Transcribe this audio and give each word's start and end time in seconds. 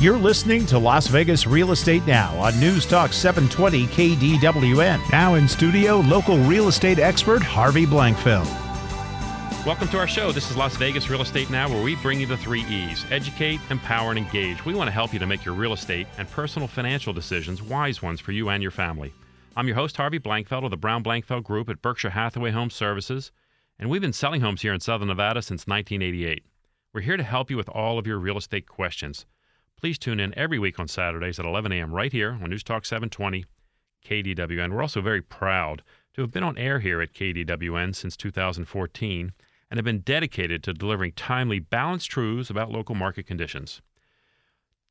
You're 0.00 0.16
listening 0.16 0.64
to 0.64 0.78
Las 0.78 1.08
Vegas 1.08 1.46
Real 1.46 1.72
Estate 1.72 2.06
Now 2.06 2.34
on 2.38 2.58
News 2.58 2.86
Talk 2.86 3.12
720 3.12 3.86
KDWN. 3.88 4.98
Now 5.12 5.34
in 5.34 5.46
studio, 5.46 5.98
local 5.98 6.38
real 6.38 6.68
estate 6.68 6.98
expert 6.98 7.42
Harvey 7.42 7.84
Blankfeld. 7.84 8.46
Welcome 9.66 9.88
to 9.88 9.98
our 9.98 10.08
show. 10.08 10.32
This 10.32 10.50
is 10.50 10.56
Las 10.56 10.74
Vegas 10.78 11.10
Real 11.10 11.20
Estate 11.20 11.50
Now, 11.50 11.68
where 11.68 11.82
we 11.82 11.96
bring 11.96 12.18
you 12.18 12.24
the 12.24 12.38
three 12.38 12.62
E's 12.62 13.04
educate, 13.10 13.60
empower, 13.68 14.08
and 14.08 14.18
engage. 14.18 14.64
We 14.64 14.72
want 14.72 14.88
to 14.88 14.92
help 14.92 15.12
you 15.12 15.18
to 15.18 15.26
make 15.26 15.44
your 15.44 15.52
real 15.54 15.74
estate 15.74 16.06
and 16.16 16.26
personal 16.30 16.66
financial 16.66 17.12
decisions 17.12 17.60
wise 17.60 18.00
ones 18.00 18.20
for 18.20 18.32
you 18.32 18.48
and 18.48 18.62
your 18.62 18.72
family. 18.72 19.12
I'm 19.54 19.66
your 19.66 19.76
host, 19.76 19.98
Harvey 19.98 20.18
Blankfeld 20.18 20.64
of 20.64 20.70
the 20.70 20.78
Brown 20.78 21.04
Blankfeld 21.04 21.44
Group 21.44 21.68
at 21.68 21.82
Berkshire 21.82 22.08
Hathaway 22.08 22.52
Home 22.52 22.70
Services, 22.70 23.32
and 23.78 23.90
we've 23.90 24.00
been 24.00 24.14
selling 24.14 24.40
homes 24.40 24.62
here 24.62 24.72
in 24.72 24.80
Southern 24.80 25.08
Nevada 25.08 25.42
since 25.42 25.66
1988. 25.66 26.42
We're 26.94 27.02
here 27.02 27.18
to 27.18 27.22
help 27.22 27.50
you 27.50 27.58
with 27.58 27.68
all 27.68 27.98
of 27.98 28.06
your 28.06 28.18
real 28.18 28.38
estate 28.38 28.66
questions. 28.66 29.26
Please 29.80 29.98
tune 29.98 30.20
in 30.20 30.36
every 30.36 30.58
week 30.58 30.78
on 30.78 30.88
Saturdays 30.88 31.38
at 31.38 31.46
11 31.46 31.72
a.m. 31.72 31.94
right 31.94 32.12
here 32.12 32.38
on 32.42 32.50
News 32.50 32.62
Talk 32.62 32.84
720 32.84 33.46
KDWN. 34.04 34.74
We're 34.74 34.82
also 34.82 35.00
very 35.00 35.22
proud 35.22 35.82
to 36.12 36.20
have 36.20 36.30
been 36.30 36.42
on 36.42 36.58
air 36.58 36.80
here 36.80 37.00
at 37.00 37.14
KDWN 37.14 37.94
since 37.94 38.14
2014 38.14 39.32
and 39.70 39.78
have 39.78 39.84
been 39.84 40.00
dedicated 40.00 40.62
to 40.64 40.74
delivering 40.74 41.12
timely, 41.12 41.60
balanced 41.60 42.10
truths 42.10 42.50
about 42.50 42.70
local 42.70 42.94
market 42.94 43.26
conditions. 43.26 43.80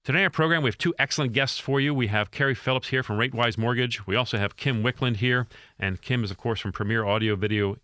Today, 0.03 0.23
our 0.23 0.31
program, 0.31 0.63
we 0.63 0.69
have 0.69 0.77
two 0.77 0.95
excellent 0.97 1.33
guests 1.33 1.59
for 1.59 1.79
you. 1.79 1.93
We 1.93 2.07
have 2.07 2.31
Carrie 2.31 2.55
Phillips 2.55 2.87
here 2.87 3.03
from 3.03 3.19
RateWise 3.19 3.59
Mortgage. 3.59 4.07
We 4.07 4.15
also 4.15 4.39
have 4.39 4.55
Kim 4.55 4.81
Wickland 4.81 5.17
here, 5.17 5.45
and 5.77 6.01
Kim 6.01 6.23
is, 6.23 6.31
of 6.31 6.37
course, 6.37 6.59
from 6.59 6.71
Premier 6.71 7.05
Audio 7.05 7.35
Video 7.35 7.77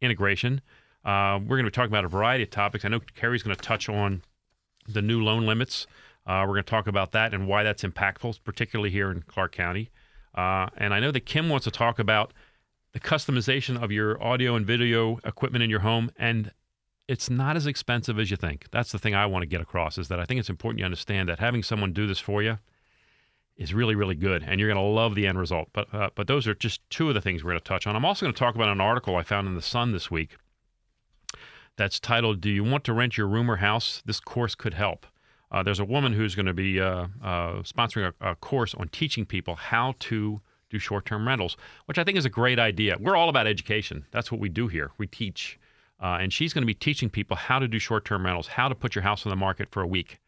Integration. 0.00 0.60
Uh, 1.04 1.40
we're 1.42 1.56
going 1.56 1.64
to 1.64 1.70
be 1.70 1.74
talking 1.74 1.90
about 1.90 2.04
a 2.04 2.08
variety 2.08 2.44
of 2.44 2.50
topics. 2.50 2.84
I 2.84 2.88
know 2.88 3.00
Carrie's 3.00 3.42
going 3.42 3.56
to 3.56 3.62
touch 3.62 3.88
on 3.88 4.22
the 4.86 5.02
new 5.02 5.20
loan 5.24 5.46
limits. 5.46 5.88
Uh, 6.26 6.44
we're 6.46 6.54
going 6.54 6.64
to 6.64 6.70
talk 6.70 6.86
about 6.86 7.12
that 7.12 7.34
and 7.34 7.46
why 7.46 7.62
that's 7.62 7.82
impactful, 7.82 8.38
particularly 8.44 8.90
here 8.90 9.10
in 9.10 9.22
Clark 9.22 9.52
County. 9.52 9.90
Uh, 10.34 10.68
and 10.76 10.94
I 10.94 11.00
know 11.00 11.10
that 11.12 11.26
Kim 11.26 11.48
wants 11.48 11.64
to 11.64 11.70
talk 11.70 11.98
about 11.98 12.32
the 12.92 13.00
customization 13.00 13.80
of 13.82 13.92
your 13.92 14.22
audio 14.22 14.54
and 14.54 14.66
video 14.66 15.18
equipment 15.24 15.62
in 15.62 15.70
your 15.70 15.80
home 15.80 16.10
and 16.16 16.52
it's 17.06 17.28
not 17.28 17.56
as 17.56 17.66
expensive 17.66 18.18
as 18.18 18.30
you 18.30 18.36
think. 18.36 18.66
That's 18.70 18.90
the 18.90 18.98
thing 18.98 19.14
i 19.14 19.26
want 19.26 19.42
to 19.42 19.46
get 19.46 19.60
across 19.60 19.98
is 19.98 20.08
that 20.08 20.20
i 20.20 20.24
think 20.24 20.40
it's 20.40 20.48
important 20.48 20.78
you 20.78 20.84
understand 20.84 21.28
that 21.28 21.38
having 21.38 21.62
someone 21.62 21.92
do 21.92 22.06
this 22.06 22.18
for 22.18 22.42
you 22.42 22.58
is 23.56 23.74
really 23.74 23.94
really 23.94 24.14
good 24.14 24.42
and 24.42 24.58
you're 24.58 24.72
going 24.72 24.82
to 24.82 24.90
love 24.90 25.14
the 25.14 25.26
end 25.26 25.38
result. 25.38 25.68
But 25.72 25.92
uh, 25.92 26.10
but 26.14 26.28
those 26.28 26.46
are 26.46 26.54
just 26.54 26.88
two 26.88 27.08
of 27.08 27.14
the 27.14 27.20
things 27.20 27.42
we're 27.42 27.50
going 27.50 27.60
to 27.60 27.64
touch 27.64 27.86
on. 27.86 27.96
I'm 27.96 28.04
also 28.04 28.24
going 28.24 28.32
to 28.32 28.38
talk 28.38 28.54
about 28.54 28.68
an 28.68 28.80
article 28.80 29.16
i 29.16 29.22
found 29.22 29.48
in 29.48 29.54
the 29.54 29.62
sun 29.62 29.92
this 29.92 30.10
week 30.10 30.36
that's 31.76 31.98
titled 31.98 32.40
do 32.40 32.50
you 32.50 32.64
want 32.64 32.84
to 32.84 32.92
rent 32.92 33.18
your 33.18 33.26
room 33.26 33.50
or 33.50 33.56
house? 33.56 34.02
This 34.06 34.20
course 34.20 34.54
could 34.54 34.74
help 34.74 35.06
uh, 35.54 35.62
there's 35.62 35.78
a 35.78 35.84
woman 35.84 36.12
who's 36.12 36.34
going 36.34 36.46
to 36.46 36.54
be 36.54 36.80
uh, 36.80 37.06
uh 37.22 37.62
sponsoring 37.62 38.12
a, 38.20 38.30
a 38.32 38.34
course 38.34 38.74
on 38.74 38.88
teaching 38.88 39.24
people 39.24 39.54
how 39.54 39.94
to 40.00 40.40
do 40.68 40.78
short 40.80 41.06
term 41.06 41.26
rentals, 41.26 41.56
which 41.86 41.98
I 41.98 42.04
think 42.04 42.18
is 42.18 42.24
a 42.24 42.30
great 42.30 42.58
idea. 42.58 42.96
We're 42.98 43.16
all 43.16 43.28
about 43.28 43.46
education. 43.46 44.04
That's 44.10 44.32
what 44.32 44.40
we 44.40 44.48
do 44.48 44.66
here. 44.66 44.90
We 44.98 45.06
teach. 45.06 45.58
Uh, 46.02 46.18
and 46.20 46.32
she's 46.32 46.52
going 46.52 46.62
to 46.62 46.66
be 46.66 46.74
teaching 46.74 47.08
people 47.08 47.36
how 47.36 47.60
to 47.60 47.68
do 47.68 47.78
short 47.78 48.04
term 48.04 48.26
rentals, 48.26 48.48
how 48.48 48.68
to 48.68 48.74
put 48.74 48.94
your 48.96 49.02
house 49.02 49.24
on 49.24 49.30
the 49.30 49.36
market 49.36 49.68
for 49.70 49.80
a 49.80 49.86
week 49.86 50.18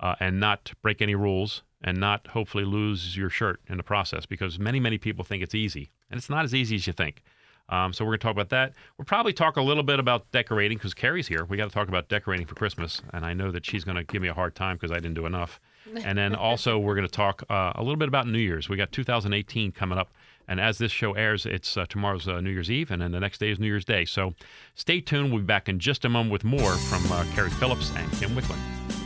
uh, 0.00 0.14
and 0.18 0.40
not 0.40 0.72
break 0.80 1.02
any 1.02 1.14
rules 1.14 1.62
and 1.82 1.98
not 1.98 2.26
hopefully 2.28 2.64
lose 2.64 3.16
your 3.16 3.30
shirt 3.30 3.60
in 3.68 3.76
the 3.76 3.82
process 3.82 4.24
because 4.24 4.58
many, 4.58 4.80
many 4.80 4.96
people 4.96 5.24
think 5.24 5.42
it's 5.42 5.54
easy. 5.54 5.90
And 6.10 6.16
it's 6.18 6.30
not 6.30 6.44
as 6.44 6.54
easy 6.54 6.76
as 6.76 6.86
you 6.86 6.94
think. 6.94 7.22
Um, 7.70 7.92
so 7.92 8.04
we're 8.04 8.10
going 8.10 8.18
to 8.18 8.24
talk 8.24 8.32
about 8.32 8.50
that. 8.50 8.74
We'll 8.98 9.06
probably 9.06 9.32
talk 9.32 9.56
a 9.56 9.62
little 9.62 9.84
bit 9.84 9.98
about 9.98 10.30
decorating 10.32 10.76
because 10.76 10.92
Carrie's 10.92 11.28
here. 11.28 11.44
We 11.44 11.56
got 11.56 11.68
to 11.68 11.74
talk 11.74 11.88
about 11.88 12.08
decorating 12.08 12.46
for 12.46 12.56
Christmas, 12.56 13.00
and 13.12 13.24
I 13.24 13.32
know 13.32 13.50
that 13.52 13.64
she's 13.64 13.84
going 13.84 13.96
to 13.96 14.04
give 14.04 14.20
me 14.20 14.28
a 14.28 14.34
hard 14.34 14.54
time 14.54 14.76
because 14.76 14.90
I 14.90 14.96
didn't 14.96 15.14
do 15.14 15.26
enough. 15.26 15.60
And 16.04 16.16
then 16.16 16.36
also 16.36 16.78
we're 16.78 16.94
going 16.94 17.06
to 17.06 17.12
talk 17.12 17.42
uh, 17.50 17.72
a 17.74 17.82
little 17.82 17.96
bit 17.96 18.06
about 18.06 18.28
New 18.28 18.38
Year's. 18.38 18.68
We 18.68 18.76
got 18.76 18.92
2018 18.92 19.72
coming 19.72 19.98
up, 19.98 20.12
and 20.46 20.60
as 20.60 20.78
this 20.78 20.92
show 20.92 21.14
airs, 21.14 21.46
it's 21.46 21.76
uh, 21.76 21.86
tomorrow's 21.86 22.28
uh, 22.28 22.40
New 22.40 22.50
Year's 22.50 22.70
Eve, 22.70 22.92
and 22.92 23.02
then 23.02 23.10
the 23.10 23.18
next 23.18 23.38
day 23.38 23.50
is 23.50 23.58
New 23.58 23.66
Year's 23.66 23.84
Day. 23.84 24.04
So 24.04 24.34
stay 24.74 25.00
tuned. 25.00 25.32
We'll 25.32 25.40
be 25.40 25.46
back 25.46 25.68
in 25.68 25.80
just 25.80 26.04
a 26.04 26.08
moment 26.08 26.32
with 26.32 26.44
more 26.44 26.74
from 26.74 27.10
uh, 27.10 27.24
Carrie 27.34 27.50
Phillips 27.50 27.90
and 27.96 28.12
Kim 28.12 28.36
Wickland. 28.36 28.99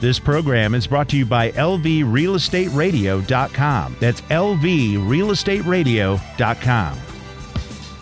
This 0.00 0.18
program 0.18 0.74
is 0.74 0.86
brought 0.86 1.10
to 1.10 1.18
you 1.18 1.26
by 1.26 1.50
LVRealEstateRadio.com. 1.52 3.96
That's 4.00 4.22
LVRealEstateRadio.com. 4.22 6.98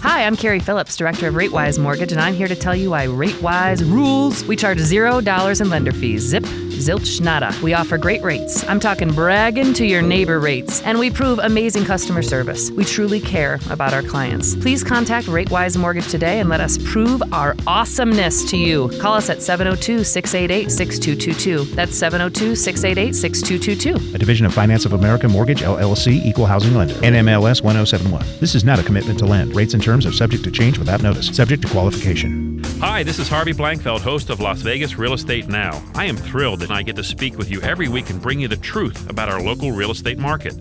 Hi, 0.01 0.25
I'm 0.25 0.37
Carrie 0.37 0.61
Phillips, 0.61 0.97
Director 0.97 1.27
of 1.27 1.35
RateWise 1.35 1.81
Mortgage, 1.81 2.13
and 2.13 2.21
I'm 2.21 2.35
here 2.35 2.47
to 2.47 2.55
tell 2.55 2.77
you 2.77 2.91
why 2.91 3.09
RateWise 3.09 3.81
rules. 3.91 4.45
We 4.45 4.55
charge 4.55 4.79
$0 4.79 5.61
in 5.61 5.71
lender 5.71 5.91
fees. 5.91 6.23
Zip, 6.23 6.47
zilch, 6.79 7.21
nada. 7.21 7.55
We 7.63 7.75
offer 7.75 7.99
great 7.99 8.23
rates. 8.23 8.65
I'm 8.69 8.81
talking 8.81 9.13
bragging 9.13 9.75
to 9.75 9.87
your 9.87 10.03
neighbor 10.03 10.41
rates. 10.41 10.83
And 10.83 10.99
we 10.99 11.11
prove 11.11 11.39
amazing 11.39 11.85
customer 11.85 12.23
service. 12.23 12.71
We 12.71 12.85
truly 12.85 13.21
care 13.21 13.59
about 13.71 13.93
our 13.93 14.03
clients. 14.03 14.55
Please 14.57 14.83
contact 14.83 15.27
RateWise 15.27 15.77
Mortgage 15.77 16.09
today 16.09 16.41
and 16.41 16.49
let 16.49 16.61
us 16.61 16.79
prove 16.79 17.23
our 17.33 17.55
awesomeness 17.67 18.49
to 18.51 18.57
you. 18.57 18.91
Call 19.01 19.15
us 19.15 19.29
at 19.31 19.43
702 19.43 20.05
688 20.05 20.71
6222. 20.71 21.75
That's 21.75 21.97
702 21.97 22.55
688 22.57 23.15
6222. 23.15 24.15
A 24.15 24.19
division 24.19 24.47
of 24.47 24.55
Finance 24.55 24.85
of 24.85 24.93
America 24.93 25.29
Mortgage, 25.29 25.63
LLC, 25.63 26.25
Equal 26.25 26.47
Housing 26.47 26.75
Lender. 26.75 26.95
NMLS 26.95 27.63
1071. 27.63 28.25
This 28.41 28.55
is 28.55 28.65
not 28.65 28.79
a 28.79 28.83
commitment 28.83 29.19
to 29.19 29.27
lend. 29.27 29.55
Rates 29.55 29.75
and 29.75 29.83
terms 29.83 30.07
are 30.07 30.13
subject 30.13 30.45
to 30.45 30.51
change 30.51 30.79
without 30.79 31.03
notice, 31.03 31.29
subject 31.29 31.63
to 31.63 31.69
qualification. 31.69 32.58
Hi, 32.81 33.03
this 33.03 33.19
is 33.19 33.29
Harvey 33.29 33.53
Blankfeld, 33.53 34.03
host 34.03 34.31
of 34.31 34.39
Las 34.39 34.61
Vegas 34.61 34.97
Real 34.97 35.13
Estate 35.13 35.49
Now. 35.49 35.83
I 35.97 36.05
am 36.05 36.17
thrilled 36.17 36.61
that 36.61 36.71
I 36.71 36.83
get 36.83 36.95
to 36.95 37.03
speak 37.03 37.37
with 37.37 37.51
you 37.51 37.61
every 37.63 37.89
week 37.89 38.09
and 38.09 38.23
bring 38.23 38.39
you 38.39 38.47
the 38.47 38.57
truth 38.57 39.11
about 39.11 39.29
our 39.29 39.43
local 39.43 39.73
real 39.73 39.91
estate 39.91 40.17
market. 40.17 40.55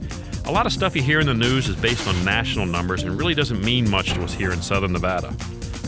A 0.46 0.52
lot 0.52 0.66
of 0.66 0.74
stuff 0.74 0.96
you 0.96 1.04
hear 1.04 1.20
in 1.20 1.28
the 1.28 1.36
news 1.36 1.70
is 1.70 1.76
based 1.76 2.08
on 2.08 2.26
national 2.26 2.66
numbers 2.66 3.04
and 3.04 3.20
really 3.20 3.36
doesn't 3.36 3.64
mean 3.64 3.88
much 3.88 4.14
to 4.14 4.24
us 4.24 4.34
here 4.34 4.52
in 4.52 4.64
Southern 4.64 4.94
Nevada. 4.94 5.28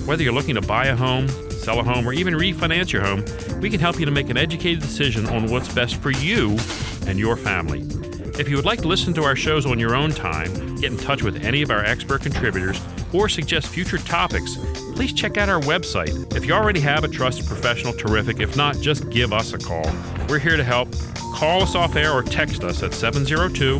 Whether 0.06 0.22
you're 0.22 0.32
looking 0.32 0.54
to 0.54 0.62
buy 0.62 0.86
a 0.86 0.96
home, 0.96 1.28
sell 1.50 1.80
a 1.80 1.84
home, 1.84 2.08
or 2.08 2.14
even 2.14 2.36
refinance 2.36 2.92
your 2.92 3.04
home, 3.04 3.26
we 3.60 3.72
can 3.72 3.80
help 3.80 4.00
you 4.00 4.06
to 4.06 4.12
make 4.12 4.30
an 4.30 4.38
educated 4.38 4.82
decision 4.82 5.26
on 5.30 5.50
what's 5.50 5.74
best 5.74 5.96
for 5.96 6.12
you 6.12 6.60
and 7.08 7.18
your 7.18 7.38
family. 7.38 7.82
If 8.40 8.48
you 8.48 8.56
would 8.56 8.66
like 8.66 8.82
to 8.84 8.88
listen 8.88 9.16
to 9.16 9.24
our 9.24 9.36
shows 9.36 9.66
on 9.66 9.80
your 9.80 9.96
own 9.96 10.12
time, 10.12 10.76
get 10.76 10.92
in 10.92 10.98
touch 10.98 11.24
with 11.24 11.44
any 11.44 11.64
of 11.64 11.72
our 11.72 11.84
expert 11.84 12.22
contributors, 12.22 12.80
or 13.14 13.30
suggest 13.30 13.68
future 13.68 13.97
topics, 13.97 14.58
please 14.96 15.14
check 15.14 15.38
out 15.38 15.50
our 15.50 15.62
website. 15.62 16.36
If 16.36 16.46
you 16.46 16.53
already 16.53 16.80
have 16.81 17.03
a 17.03 17.08
trusted 17.08 17.46
professional, 17.46 17.94
terrific. 17.94 18.40
If 18.40 18.56
not, 18.56 18.78
just 18.80 19.09
give 19.09 19.34
us 19.34 19.53
a 19.53 19.58
call. 19.58 19.90
We're 20.28 20.40
here 20.40 20.58
to 20.58 20.64
help. 20.64 20.90
Call 21.36 21.62
us 21.64 21.75
off 21.75 21.96
air 21.96 22.12
or 22.12 22.24
text 22.24 22.64
us 22.64 22.84
at 22.84 22.94
702 22.94 23.80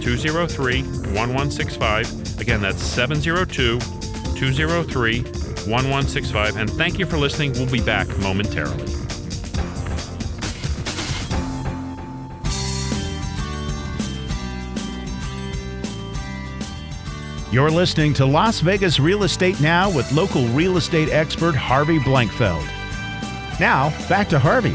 203 0.00 0.82
1165. 0.82 2.40
Again, 2.40 2.60
that's 2.60 2.82
702 2.82 3.78
203 4.38 5.22
1165. 5.22 6.56
And 6.56 6.70
thank 6.70 6.98
you 6.98 7.06
for 7.06 7.18
listening. 7.18 7.52
We'll 7.52 7.70
be 7.70 7.80
back 7.80 8.08
momentarily. 8.18 8.97
You're 17.50 17.70
listening 17.70 18.12
to 18.14 18.26
Las 18.26 18.60
Vegas 18.60 19.00
Real 19.00 19.22
Estate 19.22 19.58
Now 19.58 19.90
with 19.90 20.12
local 20.12 20.46
real 20.48 20.76
estate 20.76 21.08
expert 21.08 21.54
Harvey 21.54 21.98
Blankfeld. 21.98 22.62
Now, 23.58 23.88
back 24.06 24.28
to 24.28 24.38
Harvey. 24.38 24.74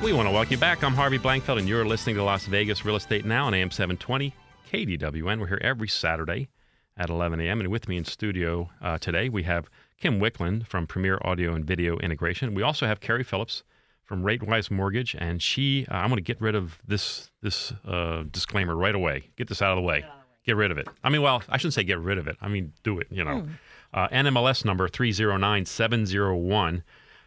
We 0.00 0.12
want 0.12 0.28
to 0.28 0.32
welcome 0.32 0.52
you 0.52 0.58
back. 0.58 0.84
I'm 0.84 0.94
Harvey 0.94 1.18
Blankfeld, 1.18 1.58
and 1.58 1.68
you're 1.68 1.84
listening 1.84 2.14
to 2.14 2.22
Las 2.22 2.46
Vegas 2.46 2.84
Real 2.84 2.94
Estate 2.94 3.24
Now 3.24 3.46
on 3.46 3.54
AM 3.54 3.72
720 3.72 4.32
KDWN. 4.72 5.40
We're 5.40 5.48
here 5.48 5.60
every 5.62 5.88
Saturday 5.88 6.48
at 6.96 7.10
11 7.10 7.40
a.m. 7.40 7.58
And 7.58 7.68
with 7.68 7.88
me 7.88 7.96
in 7.96 8.04
studio 8.04 8.70
uh, 8.80 8.98
today, 8.98 9.28
we 9.28 9.42
have 9.42 9.68
Kim 10.00 10.20
Wickland 10.20 10.64
from 10.68 10.86
Premier 10.86 11.18
Audio 11.22 11.54
and 11.54 11.64
Video 11.64 11.98
Integration. 11.98 12.54
We 12.54 12.62
also 12.62 12.86
have 12.86 13.00
Carrie 13.00 13.24
Phillips 13.24 13.64
from 14.04 14.22
RateWise 14.22 14.70
Mortgage, 14.70 15.16
and 15.18 15.42
she. 15.42 15.88
Uh, 15.90 15.94
I'm 15.94 16.08
going 16.08 16.18
to 16.18 16.22
get 16.22 16.40
rid 16.40 16.54
of 16.54 16.78
this 16.86 17.32
this 17.42 17.72
uh, 17.84 18.22
disclaimer 18.30 18.76
right 18.76 18.94
away. 18.94 19.30
Get 19.36 19.48
this 19.48 19.60
out 19.60 19.72
of 19.72 19.76
the 19.76 19.82
way. 19.82 20.04
Get 20.44 20.56
rid 20.56 20.70
of 20.70 20.78
it. 20.78 20.88
I 21.04 21.10
mean, 21.10 21.22
well, 21.22 21.42
I 21.48 21.58
shouldn't 21.58 21.74
say 21.74 21.84
get 21.84 21.98
rid 21.98 22.18
of 22.18 22.26
it. 22.26 22.36
I 22.40 22.48
mean, 22.48 22.72
do 22.82 22.98
it. 22.98 23.08
You 23.10 23.24
know, 23.24 23.46
uh, 23.92 24.08
NMLS 24.08 24.64
number 24.64 24.88
three 24.88 25.12
zero 25.12 25.36
nine 25.36 25.66
seven 25.66 26.06
zero 26.06 26.36
one. 26.36 26.82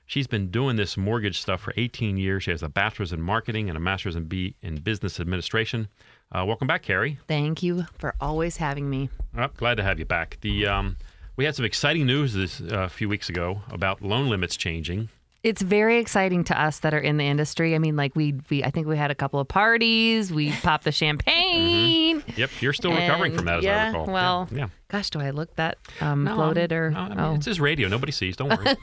She's 0.06 0.28
been 0.28 0.50
doing 0.52 0.76
this 0.76 0.98
mortgage 0.98 1.40
stuff 1.40 1.62
for 1.62 1.74
18 1.78 2.18
years. 2.18 2.44
She 2.44 2.52
has 2.52 2.62
a 2.62 2.68
bachelor's 2.68 3.14
in 3.14 3.22
marketing 3.22 3.70
and 3.70 3.78
a 3.78 3.80
master's 3.80 4.18
in 4.18 4.26
B 4.26 4.54
in 4.62 4.76
business 4.76 5.18
administration. 5.20 5.88
Uh, 6.32 6.44
welcome 6.46 6.68
back, 6.68 6.84
Carrie. 6.84 7.20
Thank 7.28 7.64
you 7.64 7.86
for 7.98 8.14
always 8.20 8.58
having 8.58 8.90
me. 8.90 9.10
Oh, 9.38 9.48
glad 9.56 9.76
to 9.78 9.84
have 9.84 10.00
you 10.00 10.06
back. 10.06 10.40
The 10.42 10.68
um, 10.68 10.98
we 11.36 11.46
had 11.46 11.56
some 11.56 11.66
exciting 11.66 12.06
news 12.06 12.34
this 12.34 12.62
uh, 12.62 12.80
a 12.82 12.90
few 12.90 13.08
weeks 13.08 13.30
ago 13.30 13.62
about 13.72 14.02
loan 14.02 14.30
limits 14.30 14.58
changing, 14.58 15.10
It's 15.44 15.62
very 15.62 15.98
exciting 15.98 16.46
to 16.46 16.60
us 16.60 16.80
that 16.80 16.94
are 16.94 17.00
in 17.00 17.18
the 17.18 17.26
industry. 17.26 17.76
I 17.76 17.80
mean, 17.80 17.98
like 17.98 18.16
we, 18.16 18.36
we 18.50 18.64
I 18.64 18.72
think 18.72 18.88
we 18.88 18.96
had 18.96 19.12
a 19.12 19.16
couple 19.16 19.42
of 19.42 19.48
parties. 19.50 20.32
We 20.32 20.52
popped 20.64 20.86
the 20.86 20.92
champagne. 20.94 22.24
Yep, 22.38 22.50
you're 22.62 22.72
still 22.72 22.94
recovering 22.94 23.36
from 23.36 23.46
that, 23.46 23.58
as 23.58 23.64
yeah, 23.66 23.84
I 23.84 23.88
recall. 23.88 24.06
Well, 24.06 24.48
yeah. 24.54 24.70
gosh, 24.88 25.10
do 25.10 25.20
I 25.20 25.32
look 25.32 25.54
that 25.58 25.80
um, 26.00 26.24
No, 26.24 26.36
bloated 26.36 26.72
or? 26.72 26.92
no, 26.92 27.00
I 27.00 27.10
mean, 27.10 27.20
oh. 27.20 27.36
it's 27.36 27.46
his 27.46 27.60
radio. 27.60 27.90
Nobody 27.90 28.14
sees. 28.14 28.38
Don't 28.38 28.50
worry. 28.50 28.76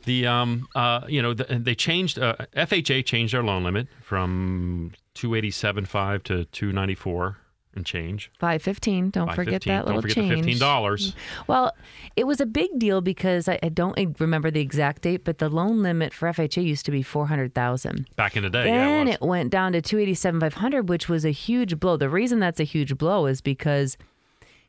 the 0.04 0.26
um 0.26 0.68
uh 0.74 1.02
you 1.06 1.20
know 1.20 1.34
the, 1.34 1.44
they 1.44 1.74
changed 1.74 2.18
uh, 2.18 2.36
FHA 2.56 3.04
changed 3.04 3.34
their 3.34 3.42
loan 3.42 3.62
limit 3.62 3.88
from 4.02 4.92
two 5.12 5.34
eighty 5.34 5.50
seven 5.50 5.84
five 5.84 6.22
to 6.24 6.46
two 6.46 6.72
ninety 6.72 6.94
four 6.94 7.36
and 7.76 7.86
change. 7.86 8.30
Five 8.38 8.62
fifteen. 8.62 9.10
Don't 9.10 9.32
forget 9.34 9.64
515. 9.64 9.72
that 9.74 9.84
little 9.86 10.00
Don't 10.00 10.02
forget 10.02 10.14
change. 10.16 10.28
the 10.30 10.36
fifteen 10.36 10.58
dollars. 10.58 11.10
Mm-hmm. 11.10 11.42
Well, 11.52 11.72
it 12.16 12.26
was 12.26 12.40
a 12.40 12.46
big 12.46 12.70
deal 12.78 13.00
because 13.00 13.48
I, 13.48 13.58
I 13.62 13.68
don't 13.68 13.96
remember 14.18 14.50
the 14.50 14.60
exact 14.60 15.02
date, 15.02 15.24
but 15.24 15.38
the 15.38 15.48
loan 15.48 15.82
limit 15.82 16.12
for 16.14 16.28
FHA 16.28 16.64
used 16.64 16.84
to 16.86 16.90
be 16.90 17.02
four 17.02 17.26
hundred 17.26 17.54
thousand. 17.54 18.08
Back 18.16 18.36
in 18.36 18.42
the 18.42 18.50
day, 18.50 18.66
yeah, 18.66 18.84
Then 18.86 19.08
it 19.08 19.14
it, 19.14 19.20
was. 19.20 19.28
went 19.28 19.50
down 19.50 19.72
to 19.72 19.82
two 19.82 19.98
eighty 19.98 20.14
seven 20.14 20.40
five 20.40 20.54
hundred, 20.54 20.88
which 20.88 21.08
was 21.08 21.24
a 21.24 21.30
huge 21.30 21.78
blow. 21.78 21.96
The 21.96 22.08
reason 22.08 22.40
that's 22.40 22.58
a 22.60 22.64
huge 22.64 22.96
blow 22.98 23.26
is 23.26 23.40
because 23.40 23.96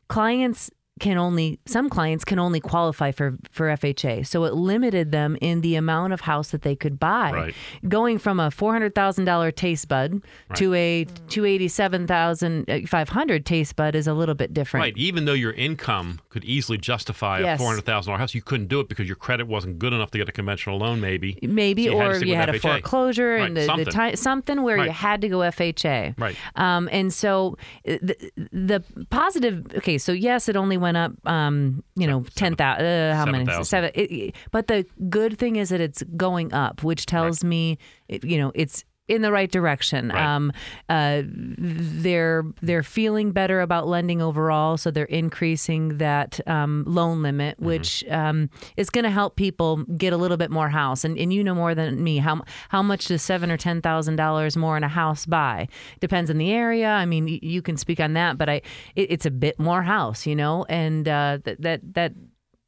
clients 0.08 0.70
can 0.98 1.18
only 1.18 1.58
some 1.66 1.88
clients 1.88 2.24
can 2.24 2.38
only 2.38 2.60
qualify 2.60 3.10
for 3.12 3.36
for 3.50 3.68
FHA. 3.68 4.26
So 4.26 4.44
it 4.44 4.54
limited 4.54 5.12
them 5.12 5.36
in 5.40 5.60
the 5.60 5.74
amount 5.76 6.12
of 6.12 6.20
house 6.22 6.50
that 6.50 6.62
they 6.62 6.76
could 6.76 6.98
buy. 6.98 7.30
Right. 7.32 7.54
Going 7.88 8.18
from 8.18 8.40
a 8.40 8.50
four 8.50 8.72
hundred 8.72 8.94
thousand 8.94 9.24
dollar 9.24 9.50
taste 9.50 9.88
bud 9.88 10.22
to 10.54 10.74
a 10.74 11.04
two 11.28 11.44
eighty 11.44 11.68
seven 11.68 12.06
thousand 12.06 12.66
five 12.88 13.08
hundred 13.10 13.44
taste 13.46 13.76
bud 13.76 13.94
is 13.94 14.06
a 14.06 14.14
little 14.14 14.34
bit 14.34 14.52
different. 14.54 14.82
Right, 14.82 14.96
even 14.96 15.24
though 15.24 15.32
your 15.34 15.52
income 15.52 16.20
could 16.30 16.44
easily 16.44 16.78
justify 16.78 17.40
Yes. 17.40 17.56
a 17.56 17.58
four 17.58 17.68
hundred 17.68 17.84
thousand 17.84 18.10
dollar 18.10 18.18
house, 18.18 18.34
you 18.34 18.42
couldn't 18.42 18.68
do 18.68 18.80
it 18.80 18.88
because 18.88 19.06
your 19.06 19.16
credit 19.16 19.46
wasn't 19.46 19.78
good 19.78 19.92
enough 19.92 20.10
to 20.12 20.18
get 20.18 20.28
a 20.28 20.32
conventional 20.32 20.78
loan. 20.78 21.00
Maybe, 21.00 21.38
Maybe, 21.42 21.84
So 21.84 21.90
you 21.92 21.96
or 22.00 22.14
stick 22.14 22.28
you 22.28 22.34
had 22.34 22.48
a 22.48 22.58
foreclosure 22.58 23.34
Right, 23.34 23.46
and 23.46 23.56
the, 23.56 23.64
something. 23.64 23.84
the 23.84 23.90
time, 23.90 24.16
something 24.16 24.62
where 24.62 24.82
you 24.84 24.90
had 24.90 25.20
to 25.20 25.28
go 25.28 25.38
FHA. 25.38 26.18
Right. 26.18 26.36
Um, 26.56 26.88
and 26.90 27.12
so 27.12 27.56
uh, 27.86 27.98
the, 28.02 28.30
the 28.52 28.84
positive, 29.10 29.66
okay, 29.76 29.98
so 29.98 30.12
yes, 30.12 30.48
it 30.48 30.56
only 30.56 30.76
went 30.76 30.87
up, 30.96 31.12
um, 31.26 31.82
you 31.96 32.06
know, 32.06 32.24
10,000, 32.34 32.84
uh, 32.84 33.14
how 33.14 33.24
many? 33.26 33.44
7,000. 33.44 33.64
Seven. 33.64 33.90
It, 33.94 34.10
it- 34.12 34.34
but 34.50 34.66
the 34.68 34.84
good 35.08 35.38
thing 35.38 35.56
is 35.56 35.68
that 35.70 35.80
it's 35.80 36.02
going 36.16 36.52
up, 36.52 36.82
which 36.82 37.06
tells 37.06 37.42
me, 37.44 37.78
it, 38.08 38.24
you 38.24 38.38
know, 38.38 38.52
it's 38.54 38.84
in 39.08 39.22
the 39.22 39.32
right 39.32 39.50
direction. 39.50 40.08
Right. 40.08 40.22
Um, 40.36 40.52
uh, 40.88 41.22
they're 41.26 42.44
they're 42.62 42.82
feeling 42.82 43.32
better 43.32 43.60
about 43.60 43.86
lending 43.88 44.20
overall, 44.22 44.76
so 44.76 44.90
they're 44.90 45.04
increasing 45.06 45.98
that 45.98 46.40
um, 46.46 46.84
loan 46.86 47.22
limit, 47.22 47.56
Mm-hmm. 47.58 47.66
which 47.66 48.04
um, 48.10 48.50
is 48.76 48.90
going 48.90 49.04
to 49.04 49.10
help 49.10 49.36
people 49.36 49.76
get 49.96 50.12
a 50.12 50.16
little 50.16 50.36
bit 50.36 50.50
more 50.50 50.68
house. 50.68 51.04
And, 51.04 51.18
and 51.18 51.32
you 51.32 51.42
know 51.42 51.54
more 51.54 51.74
than 51.74 52.02
me 52.02 52.18
how 52.18 52.42
how 52.68 52.82
much 52.82 53.06
does 53.06 53.22
seven 53.22 53.50
or 53.50 53.56
ten 53.56 53.80
thousand 53.82 54.16
dollars 54.16 54.56
more 54.56 54.76
in 54.76 54.84
a 54.84 54.88
house 54.88 55.26
buy? 55.26 55.68
Depends 56.00 56.30
on 56.30 56.38
the 56.38 56.50
area. 56.52 56.88
I 56.88 57.06
mean, 57.06 57.24
y- 57.26 57.40
you 57.42 57.62
can 57.62 57.76
speak 57.76 58.00
on 58.00 58.12
that, 58.14 58.38
but 58.38 58.48
I 58.48 58.54
it, 58.94 59.10
it's 59.10 59.26
a 59.26 59.30
bit 59.30 59.58
more 59.58 59.82
house, 59.82 60.26
you 60.26 60.36
know, 60.36 60.64
and 60.68 61.08
uh, 61.08 61.38
that 61.44 61.60
that 61.62 61.80
that. 61.94 62.12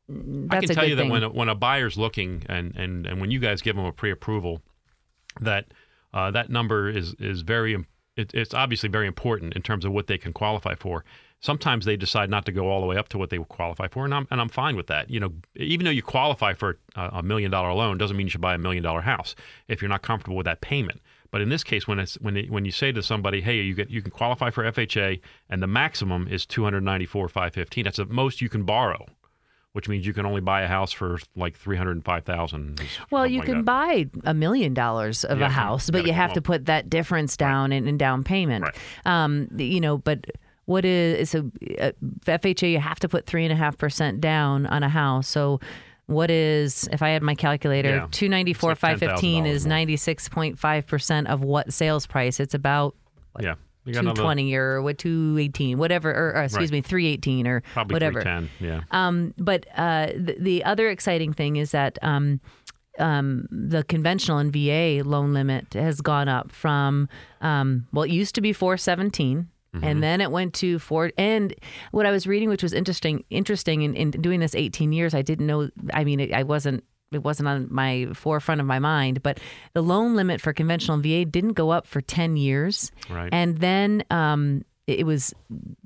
That's 0.08 0.64
I 0.64 0.66
can 0.66 0.74
tell 0.74 0.88
you 0.88 0.96
that 0.96 1.02
thing. 1.02 1.10
when 1.10 1.22
a, 1.22 1.28
when 1.28 1.48
a 1.48 1.54
buyer's 1.54 1.96
looking 1.96 2.42
and, 2.48 2.74
and, 2.74 3.06
and 3.06 3.20
when 3.20 3.30
you 3.30 3.38
guys 3.38 3.62
give 3.62 3.76
them 3.76 3.84
a 3.84 3.92
pre-approval, 3.92 4.60
that 5.40 5.66
uh, 6.12 6.30
that 6.30 6.50
number 6.50 6.88
is 6.88 7.14
is 7.18 7.42
very 7.42 7.76
it, 8.16 8.32
it's 8.34 8.54
obviously 8.54 8.88
very 8.88 9.06
important 9.06 9.54
in 9.54 9.62
terms 9.62 9.84
of 9.84 9.92
what 9.92 10.06
they 10.06 10.18
can 10.18 10.32
qualify 10.32 10.74
for. 10.74 11.04
Sometimes 11.40 11.86
they 11.86 11.96
decide 11.96 12.28
not 12.28 12.44
to 12.44 12.52
go 12.52 12.68
all 12.68 12.82
the 12.82 12.86
way 12.86 12.96
up 12.96 13.08
to 13.08 13.18
what 13.18 13.30
they 13.30 13.38
qualify 13.38 13.88
for, 13.88 14.04
and 14.04 14.12
I'm 14.12 14.28
and 14.30 14.40
I'm 14.40 14.50
fine 14.50 14.76
with 14.76 14.88
that. 14.88 15.08
You 15.08 15.20
know, 15.20 15.32
even 15.56 15.84
though 15.84 15.90
you 15.90 16.02
qualify 16.02 16.52
for 16.52 16.78
a, 16.96 17.22
million 17.22 17.50
dollar 17.50 17.72
loan, 17.72 17.96
doesn't 17.96 18.16
mean 18.16 18.26
you 18.26 18.30
should 18.30 18.42
buy 18.42 18.54
a 18.54 18.58
million 18.58 18.82
dollar 18.82 19.00
house 19.00 19.34
if 19.68 19.80
you're 19.80 19.88
not 19.88 20.02
comfortable 20.02 20.36
with 20.36 20.44
that 20.44 20.60
payment. 20.60 21.00
But 21.30 21.40
in 21.40 21.48
this 21.48 21.64
case, 21.64 21.88
when 21.88 21.98
it's 21.98 22.16
when 22.16 22.36
it, 22.36 22.50
when 22.50 22.66
you 22.66 22.72
say 22.72 22.92
to 22.92 23.02
somebody, 23.02 23.40
"Hey, 23.40 23.62
you 23.62 23.74
get 23.74 23.88
you 23.88 24.02
can 24.02 24.10
qualify 24.10 24.50
for 24.50 24.64
FHA, 24.64 25.20
and 25.48 25.62
the 25.62 25.66
maximum 25.66 26.28
is 26.28 26.44
two 26.44 26.64
hundred 26.64 26.82
ninety 26.82 27.06
four 27.06 27.28
five 27.28 27.54
fifteen. 27.54 27.84
That's 27.84 27.96
the 27.96 28.06
most 28.06 28.42
you 28.42 28.50
can 28.50 28.64
borrow." 28.64 29.06
Which 29.72 29.88
means 29.88 30.04
you 30.04 30.12
can 30.12 30.26
only 30.26 30.40
buy 30.40 30.62
a 30.62 30.66
house 30.66 30.90
for 30.90 31.18
like 31.36 31.56
three 31.56 31.76
hundred 31.76 31.92
and 31.92 32.04
five 32.04 32.24
thousand. 32.24 32.80
Well, 33.12 33.24
you 33.26 33.40
can 33.40 33.62
buy 33.62 34.08
a 34.24 34.34
million 34.34 34.74
dollars 34.74 35.24
of 35.24 35.38
Yeah, 35.38 35.46
a 35.46 35.48
house, 35.48 35.88
you 35.88 35.92
but 35.92 36.06
you 36.06 36.12
have 36.12 36.32
to 36.32 36.42
put 36.42 36.66
that 36.66 36.90
difference 36.90 37.36
down 37.36 37.72
in, 37.72 37.86
in 37.86 37.96
down 37.96 38.24
payment. 38.24 38.64
Right. 38.64 38.76
Um, 39.04 39.48
you 39.56 39.80
know, 39.80 39.98
but 39.98 40.26
what 40.64 40.84
is 40.84 41.30
so 41.30 41.50
uh, 41.78 41.92
FHA? 42.24 42.72
You 42.72 42.80
have 42.80 42.98
to 43.00 43.08
put 43.08 43.26
three 43.26 43.44
and 43.44 43.52
a 43.52 43.56
half 43.56 43.78
percent 43.78 44.20
down 44.20 44.66
on 44.66 44.82
a 44.82 44.88
house. 44.88 45.28
So. 45.28 45.60
What 46.06 46.28
is 46.28 46.88
if 46.90 47.02
I 47.02 47.10
had 47.10 47.22
my 47.22 47.36
calculator? 47.36 47.90
Yeah. 47.90 48.08
two 48.10 48.28
ninety 48.28 48.52
four 48.52 48.70
like 48.70 48.78
five 48.78 48.98
fifteen 48.98 49.46
is 49.46 49.64
ninety 49.64 49.96
six 49.96 50.28
point 50.28 50.58
five 50.58 50.84
percent 50.84 51.28
of 51.28 51.42
what 51.42 51.72
sales 51.72 52.04
price? 52.04 52.40
It's 52.40 52.52
about 52.52 52.96
Yeah, 53.38 53.54
you 53.90 53.94
got 53.94 54.00
two 54.00 54.06
another 54.06 54.22
or 54.52 54.82
what 54.82 54.98
two 54.98 55.36
eighteen, 55.38 55.78
whatever, 55.78 56.10
or, 56.10 56.34
or 56.36 56.42
excuse 56.42 56.70
Right. 56.70 56.78
me, 56.78 56.80
three 56.80 57.06
eighteen 57.06 57.46
or 57.46 57.62
probably 57.72 57.94
whatever. 57.94 58.20
three 58.22 58.30
ten. 58.30 58.50
Yeah. 58.60 58.80
Um, 58.90 59.34
but 59.38 59.66
uh, 59.76 60.06
the, 60.16 60.36
the 60.38 60.64
other 60.64 60.88
exciting 60.88 61.32
thing 61.32 61.56
is 61.56 61.70
that 61.72 61.98
um, 62.02 62.40
um, 62.98 63.46
the 63.50 63.82
conventional 63.84 64.38
and 64.38 64.52
VA 64.52 65.02
loan 65.04 65.32
limit 65.32 65.72
has 65.74 66.00
gone 66.00 66.28
up 66.28 66.52
from 66.52 67.08
um, 67.40 67.86
well, 67.92 68.04
it 68.04 68.10
used 68.10 68.34
to 68.36 68.40
be 68.40 68.52
four 68.52 68.76
and 69.82 70.02
then 70.02 70.20
it 70.20 70.32
went 70.32 70.52
to 70.54 70.80
four. 70.80 71.12
And 71.16 71.54
what 71.92 72.04
I 72.04 72.10
was 72.10 72.26
reading, 72.26 72.48
which 72.48 72.62
was 72.62 72.72
interesting, 72.72 73.24
interesting 73.30 73.82
in, 73.82 73.94
in 73.94 74.10
doing 74.10 74.40
this 74.40 74.56
18 74.56 74.92
years, 74.92 75.14
I 75.14 75.22
didn't 75.22 75.46
know. 75.46 75.70
I 75.94 76.02
mean, 76.02 76.18
it, 76.18 76.32
I 76.32 76.42
wasn't. 76.42 76.82
It 77.12 77.24
wasn't 77.24 77.48
on 77.48 77.66
my 77.70 78.06
forefront 78.14 78.60
of 78.60 78.66
my 78.66 78.78
mind, 78.78 79.22
but 79.22 79.40
the 79.74 79.82
loan 79.82 80.14
limit 80.14 80.40
for 80.40 80.52
conventional 80.52 80.98
VA 81.00 81.24
didn't 81.24 81.54
go 81.54 81.70
up 81.70 81.86
for 81.86 82.00
10 82.00 82.36
years. 82.36 82.92
Right. 83.08 83.28
And 83.32 83.58
then 83.58 84.04
um, 84.10 84.64
it 84.86 85.04
was 85.04 85.34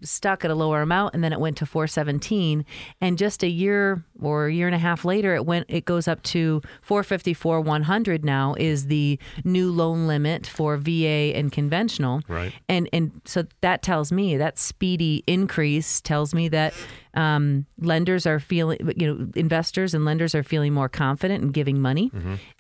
stuck 0.03 0.45
at 0.45 0.51
a 0.51 0.55
lower 0.55 0.83
amount 0.83 1.15
and 1.15 1.25
then 1.25 1.33
it 1.33 1.41
went 1.41 1.57
to 1.59 1.67
417 1.67 2.65
and 3.01 3.17
just 3.19 3.43
a 3.43 3.49
year 3.49 4.05
or 4.21 4.47
a 4.47 4.53
year 4.53 4.67
and 4.67 4.75
a 4.75 4.79
half 4.79 5.05
later 5.05 5.35
it 5.35 5.45
went 5.45 5.67
it 5.69 5.85
goes 5.85 6.09
up 6.09 6.23
to 6.23 6.63
454 6.83 7.61
100 7.61 8.25
now 8.25 8.55
is 8.59 8.87
the 8.87 9.19
new 9.45 9.71
loan 9.71 10.07
limit 10.07 10.47
for 10.47 10.77
VA 10.79 11.33
and 11.37 11.53
conventional 11.53 12.23
Right. 12.29 12.53
and 12.69 12.89
and 12.95 13.21
so 13.27 13.45
that 13.61 13.83
tells 13.83 14.11
me 14.11 14.39
that 14.39 14.59
speedy 14.59 15.23
increase 15.27 16.01
tells 16.01 16.33
me 16.35 16.49
that 16.49 16.73
um, 17.15 17.67
lenders 17.79 18.27
are 18.27 18.39
feeling 18.39 18.79
you 18.97 19.07
know 19.07 19.29
investors 19.37 19.95
and 19.95 20.05
lenders 20.05 20.35
are 20.35 20.43
feeling 20.43 20.73
more 20.75 20.89
confident 20.89 21.43
in 21.43 21.51
giving 21.51 21.81
money. 21.81 22.11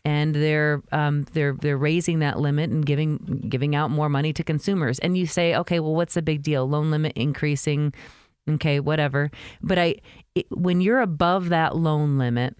And 0.04 0.34
they're 0.34 0.82
um, 0.92 1.24
they're 1.32 1.52
they're 1.52 1.78
raising 1.78 2.20
that 2.20 2.38
limit 2.38 2.70
and 2.70 2.84
giving 2.84 3.46
giving 3.48 3.74
out 3.74 3.90
more 3.90 4.08
money 4.08 4.32
to 4.32 4.42
consumers. 4.44 4.98
And 5.00 5.16
you 5.18 5.26
say 5.26 5.54
okay 5.56 5.80
well 5.80 5.94
what's 5.94 6.14
the 6.14 6.22
big 6.22 6.42
deal? 6.42 6.68
Loan 6.68 6.90
limit 6.90 7.12
increasing. 7.16 7.92
Okay 8.48 8.80
whatever. 8.80 9.30
But 9.62 9.78
i 9.78 9.96
it, 10.34 10.46
when 10.50 10.80
you're 10.80 11.00
above 11.00 11.48
that 11.50 11.76
loan 11.76 12.18
limit 12.18 12.56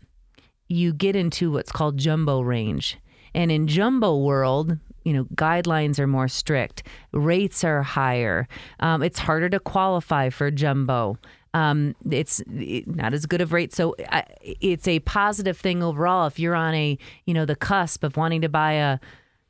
you 0.69 0.93
get 0.93 1.17
into 1.17 1.53
what's 1.53 1.73
called 1.73 1.99
jumbo 1.99 2.41
range. 2.41 2.99
And 3.35 3.51
in 3.51 3.67
jumbo 3.67 4.17
world, 4.17 4.79
you 5.05 5.13
know, 5.13 5.25
guidelines 5.35 5.99
are 5.99 6.07
more 6.07 6.29
strict, 6.29 6.85
rates 7.13 7.65
are 7.65 7.83
higher. 7.83 8.49
Um, 8.81 9.03
it's 9.03 9.19
harder 9.19 9.49
to 9.51 9.61
qualify 9.61 10.31
for 10.31 10.51
jumbo. 10.51 11.19
Um, 11.55 11.95
it's 12.11 12.43
not 12.49 13.15
as 13.15 13.25
good 13.27 13.41
of 13.41 13.53
rate. 13.53 13.73
so 13.73 13.95
I, 14.11 14.25
it's 14.43 14.89
a 14.89 14.99
positive 15.01 15.57
thing 15.57 15.83
overall. 15.83 16.27
If 16.27 16.39
you're 16.39 16.57
on 16.57 16.75
a, 16.75 16.99
you 17.27 17.33
know, 17.33 17.47
the 17.47 17.57
cusp 17.57 18.03
of 18.03 18.17
wanting 18.17 18.43
to 18.43 18.49
buy 18.49 18.73
a, 18.73 18.99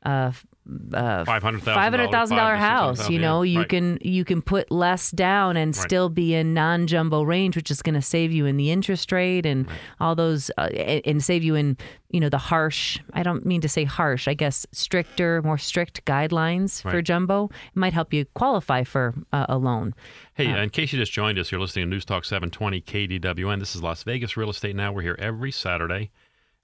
a 0.03 0.33
Five 0.67 1.43
hundred 1.43 1.59
thousand. 1.59 1.75
five 1.75 1.93
hundred 1.93 2.11
thousand 2.11 2.37
dollar 2.37 2.55
house. 2.55 3.07
You 3.09 3.19
know, 3.19 3.43
you 3.43 3.59
right. 3.59 3.69
can 3.69 3.99
you 4.01 4.25
can 4.25 4.41
put 4.41 4.71
less 4.71 5.11
down 5.11 5.57
and 5.57 5.75
still 5.75 6.09
be 6.09 6.33
in 6.33 6.55
non 6.55 6.87
jumbo 6.87 7.21
range, 7.21 7.55
which 7.55 7.69
is 7.69 7.83
going 7.83 7.93
to 7.93 8.01
save 8.01 8.31
you 8.31 8.47
in 8.47 8.57
the 8.57 8.71
interest 8.71 9.11
rate 9.11 9.45
and 9.45 9.67
all 9.99 10.15
those, 10.15 10.49
uh, 10.57 10.69
and 10.73 11.01
and 11.05 11.23
save 11.23 11.43
you 11.43 11.53
in 11.53 11.77
you 12.09 12.19
know 12.19 12.29
the 12.29 12.39
harsh. 12.39 12.99
I 13.13 13.21
don't 13.21 13.45
mean 13.45 13.61
to 13.61 13.69
say 13.69 13.83
harsh. 13.83 14.27
I 14.27 14.33
guess 14.33 14.65
stricter, 14.71 15.43
more 15.43 15.59
strict 15.59 16.03
guidelines 16.05 16.81
for 16.81 17.01
jumbo 17.01 17.45
it 17.45 17.75
might 17.75 17.93
help 17.93 18.13
you 18.13 18.25
qualify 18.33 18.83
for 18.83 19.13
uh, 19.31 19.45
a 19.49 19.57
loan. 19.57 19.93
Hey, 20.33 20.47
in 20.47 20.69
case 20.69 20.91
you 20.91 20.99
just 20.99 21.11
joined 21.11 21.37
us, 21.37 21.51
you're 21.51 21.61
listening 21.61 21.85
to 21.85 21.89
News 21.89 22.05
Talk 22.05 22.25
720 22.25 22.81
KDWN. 22.81 23.59
This 23.59 23.75
is 23.75 23.83
Las 23.83 24.03
Vegas 24.03 24.35
Real 24.35 24.49
Estate 24.49 24.75
Now. 24.75 24.91
We're 24.91 25.01
here 25.01 25.15
every 25.19 25.51
Saturday 25.51 26.11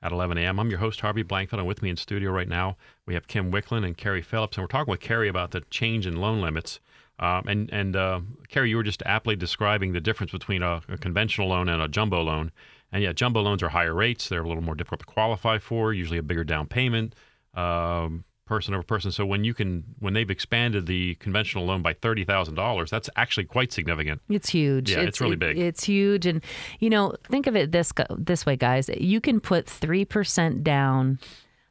at 0.01 0.11
11 0.11 0.37
a.m. 0.37 0.59
I'm 0.59 0.69
your 0.69 0.79
host, 0.79 1.01
Harvey 1.01 1.23
Blankfeld, 1.23 1.59
and 1.59 1.67
with 1.67 1.81
me 1.81 1.89
in 1.89 1.97
studio 1.97 2.31
right 2.31 2.47
now, 2.47 2.77
we 3.05 3.13
have 3.13 3.27
Kim 3.27 3.51
Wicklund 3.51 3.85
and 3.85 3.95
Carrie 3.95 4.21
Phillips, 4.21 4.57
and 4.57 4.63
we're 4.63 4.67
talking 4.67 4.91
with 4.91 4.99
Carrie 4.99 5.29
about 5.29 5.51
the 5.51 5.61
change 5.69 6.07
in 6.07 6.15
loan 6.17 6.41
limits. 6.41 6.79
Um, 7.19 7.43
and 7.47 7.69
and 7.71 7.95
uh, 7.95 8.21
Carrie, 8.49 8.71
you 8.71 8.77
were 8.77 8.83
just 8.83 9.03
aptly 9.05 9.35
describing 9.35 9.93
the 9.93 10.01
difference 10.01 10.31
between 10.31 10.63
a, 10.63 10.81
a 10.89 10.97
conventional 10.97 11.49
loan 11.49 11.69
and 11.69 11.81
a 11.81 11.87
jumbo 11.87 12.23
loan. 12.23 12.51
And 12.91 13.03
yeah, 13.03 13.13
jumbo 13.13 13.41
loans 13.41 13.61
are 13.61 13.69
higher 13.69 13.93
rates. 13.93 14.27
They're 14.27 14.43
a 14.43 14.47
little 14.47 14.63
more 14.63 14.75
difficult 14.75 15.01
to 15.01 15.05
qualify 15.05 15.59
for, 15.59 15.93
usually 15.93 16.17
a 16.17 16.23
bigger 16.23 16.43
down 16.43 16.67
payment. 16.67 17.15
Um, 17.53 18.25
person 18.51 18.73
over 18.73 18.83
person. 18.83 19.11
So 19.11 19.25
when 19.25 19.43
you 19.45 19.53
can, 19.53 19.83
when 19.99 20.13
they've 20.13 20.29
expanded 20.29 20.85
the 20.85 21.15
conventional 21.15 21.65
loan 21.65 21.81
by 21.81 21.93
thirty 21.93 22.25
thousand 22.25 22.55
dollars, 22.55 22.91
that's 22.91 23.09
actually 23.15 23.45
quite 23.45 23.71
significant. 23.71 24.21
It's 24.29 24.49
huge. 24.49 24.91
Yeah, 24.91 24.99
it's 25.01 25.21
really 25.21 25.37
big. 25.37 25.57
It's 25.57 25.85
huge, 25.85 26.25
and 26.25 26.43
you 26.79 26.89
know, 26.89 27.15
think 27.29 27.47
of 27.47 27.55
it 27.55 27.71
this 27.71 27.93
this 28.17 28.45
way, 28.45 28.57
guys. 28.57 28.89
You 28.89 29.21
can 29.21 29.39
put 29.39 29.67
three 29.67 30.03
percent 30.05 30.63
down 30.63 31.17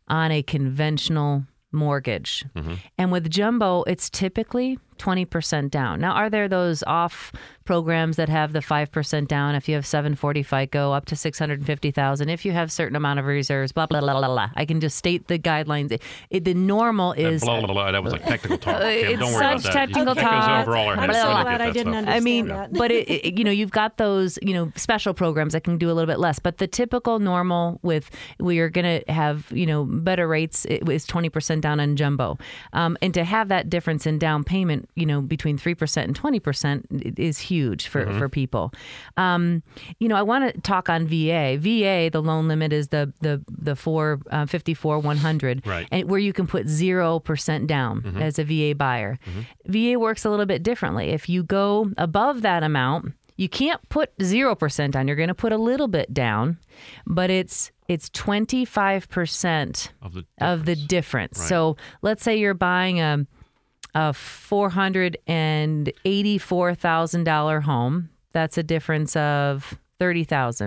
on 0.08 0.32
a 0.32 0.42
conventional 0.42 1.44
mortgage, 1.72 2.44
Mm-hmm. 2.56 2.74
and 2.98 3.12
with 3.12 3.30
jumbo, 3.30 3.84
it's 3.84 4.10
typically 4.10 4.78
twenty 5.00 5.24
percent 5.24 5.72
down. 5.72 6.00
Now, 6.00 6.12
are 6.12 6.28
there 6.30 6.46
those 6.48 6.82
off 6.86 7.32
programs 7.66 8.16
that 8.16 8.28
have 8.28 8.52
the 8.52 8.58
5% 8.58 9.28
down 9.28 9.54
if 9.54 9.68
you 9.68 9.76
have 9.76 9.86
740 9.86 10.42
FICO 10.42 10.90
up 10.90 11.04
to 11.06 11.14
650,000 11.14 12.28
if 12.28 12.44
you 12.44 12.50
have 12.50 12.72
certain 12.72 12.96
amount 12.96 13.20
of 13.20 13.26
reserves 13.26 13.70
blah 13.70 13.86
blah 13.86 14.00
blah 14.00 14.12
blah 14.18 14.26
blah. 14.26 14.50
I 14.56 14.64
can 14.64 14.80
just 14.80 14.96
state 14.96 15.28
the 15.28 15.38
guidelines. 15.38 15.92
It, 15.92 16.02
it- 16.30 16.44
the 16.44 16.54
normal 16.54 17.12
That 17.14 17.20
is 17.32 17.42
blah, 17.44 17.60
blah, 17.60 17.72
blah, 17.72 17.92
that 17.92 18.02
was 18.02 18.12
like 18.12 18.24
technical 18.34 18.58
talk. 18.58 18.80
Kim, 18.80 19.10
it's 19.10 19.20
don't 19.20 19.32
worry 19.32 19.44
about 19.46 19.60
such 19.62 19.72
that. 19.72 19.86
technical 19.86 20.14
that 20.16 20.20
talk. 20.20 20.58
goes 20.58 20.68
over 20.68 20.76
all 20.76 20.88
our 20.88 20.96
I'm 20.96 21.12
so 21.12 21.22
glad 21.42 21.60
I 21.60 21.70
didn't 21.70 21.92
stuff. 21.92 21.98
understand 22.08 22.08
I 22.08 22.20
mean, 22.20 22.48
that. 22.48 22.72
but 22.72 22.90
it, 22.90 23.08
it- 23.08 23.38
you 23.38 23.44
know, 23.44 23.50
you've 23.52 23.70
got 23.70 23.98
those, 23.98 24.36
you 24.42 24.52
know, 24.54 24.72
special 24.74 25.14
programs 25.14 25.52
that 25.52 25.62
can 25.62 25.78
do 25.78 25.86
a 25.90 25.92
little 25.92 26.06
bit 26.12 26.18
less. 26.18 26.40
But 26.40 26.58
the 26.58 26.66
typical 26.66 27.20
normal 27.20 27.78
with 27.82 28.10
we 28.40 28.58
are 28.58 28.68
going 28.68 29.00
to 29.04 29.12
have, 29.12 29.46
you 29.52 29.66
know, 29.66 29.84
better 29.84 30.26
rates 30.26 30.64
is 30.66 31.06
twenty 31.06 31.28
percent 31.28 31.60
down 31.60 31.78
on 31.78 31.94
jumbo, 31.94 32.36
um, 32.72 32.96
and 33.00 33.14
to 33.14 33.22
have 33.22 33.46
that 33.48 33.70
difference 33.70 34.06
in 34.06 34.18
down 34.18 34.42
payment, 34.42 34.88
you 34.94 35.06
know, 35.06 35.20
between 35.20 35.56
three 35.58 35.74
percent 35.74 36.06
and 36.08 36.16
twenty 36.16 36.40
percent 36.40 36.86
is 37.16 37.38
huge 37.38 37.86
for 37.88 38.04
Mm-hmm. 38.06 38.18
for 38.18 38.28
people. 38.28 38.72
Um, 39.16 39.62
you 39.98 40.08
know, 40.08 40.16
I 40.16 40.22
want 40.22 40.54
to 40.54 40.60
talk 40.60 40.88
on 40.88 41.06
VA. 41.06 41.56
VA, 41.58 42.08
the 42.10 42.20
loan 42.22 42.48
limit 42.48 42.72
is 42.72 42.88
the 42.88 43.12
the 43.20 43.42
the 43.48 43.76
four 43.76 44.20
uh, 44.30 44.46
fifty 44.46 44.74
four 44.74 44.98
one 44.98 45.16
hundred, 45.18 45.66
Right. 45.66 45.86
and 45.90 46.08
where 46.08 46.20
you 46.20 46.32
can 46.32 46.46
put 46.46 46.68
zero 46.68 47.18
percent 47.20 47.66
down 47.66 48.02
Mm-hmm. 48.02 48.22
as 48.22 48.38
a 48.38 48.44
VA 48.44 48.74
buyer. 48.74 49.18
VA 49.66 49.98
works 49.98 50.24
a 50.24 50.30
little 50.30 50.46
bit 50.46 50.62
differently. 50.62 51.10
If 51.10 51.28
you 51.28 51.42
go 51.42 51.90
above 51.98 52.42
that 52.42 52.62
amount, 52.62 53.12
you 53.36 53.48
can't 53.48 53.80
put 53.88 54.10
zero 54.22 54.54
percent 54.54 54.92
down. 54.94 55.06
You're 55.06 55.16
going 55.16 55.28
to 55.28 55.34
put 55.34 55.52
a 55.52 55.58
little 55.58 55.88
bit 55.88 56.12
down, 56.14 56.58
but 57.06 57.30
it's 57.30 57.70
it's 57.88 58.08
twenty 58.10 58.64
five 58.64 59.08
percent 59.08 59.92
Of 60.02 60.14
the 60.14 60.24
of 60.40 60.64
the 60.64 60.74
difference. 60.76 60.88
difference. 60.88 61.38
Right. 61.40 61.48
So 61.48 61.76
let's 62.02 62.22
say 62.22 62.36
you're 62.38 62.54
buying 62.54 63.00
a 63.00 63.26
a 63.94 64.12
four 64.12 64.70
hundred 64.70 65.16
and 65.26 65.92
eighty 66.04 66.38
four 66.38 66.74
thousand 66.74 67.24
dollar 67.24 67.60
home. 67.60 68.10
That's 68.32 68.56
a 68.58 68.62
difference 68.62 69.16
of 69.16 69.78
thirty 69.98 70.24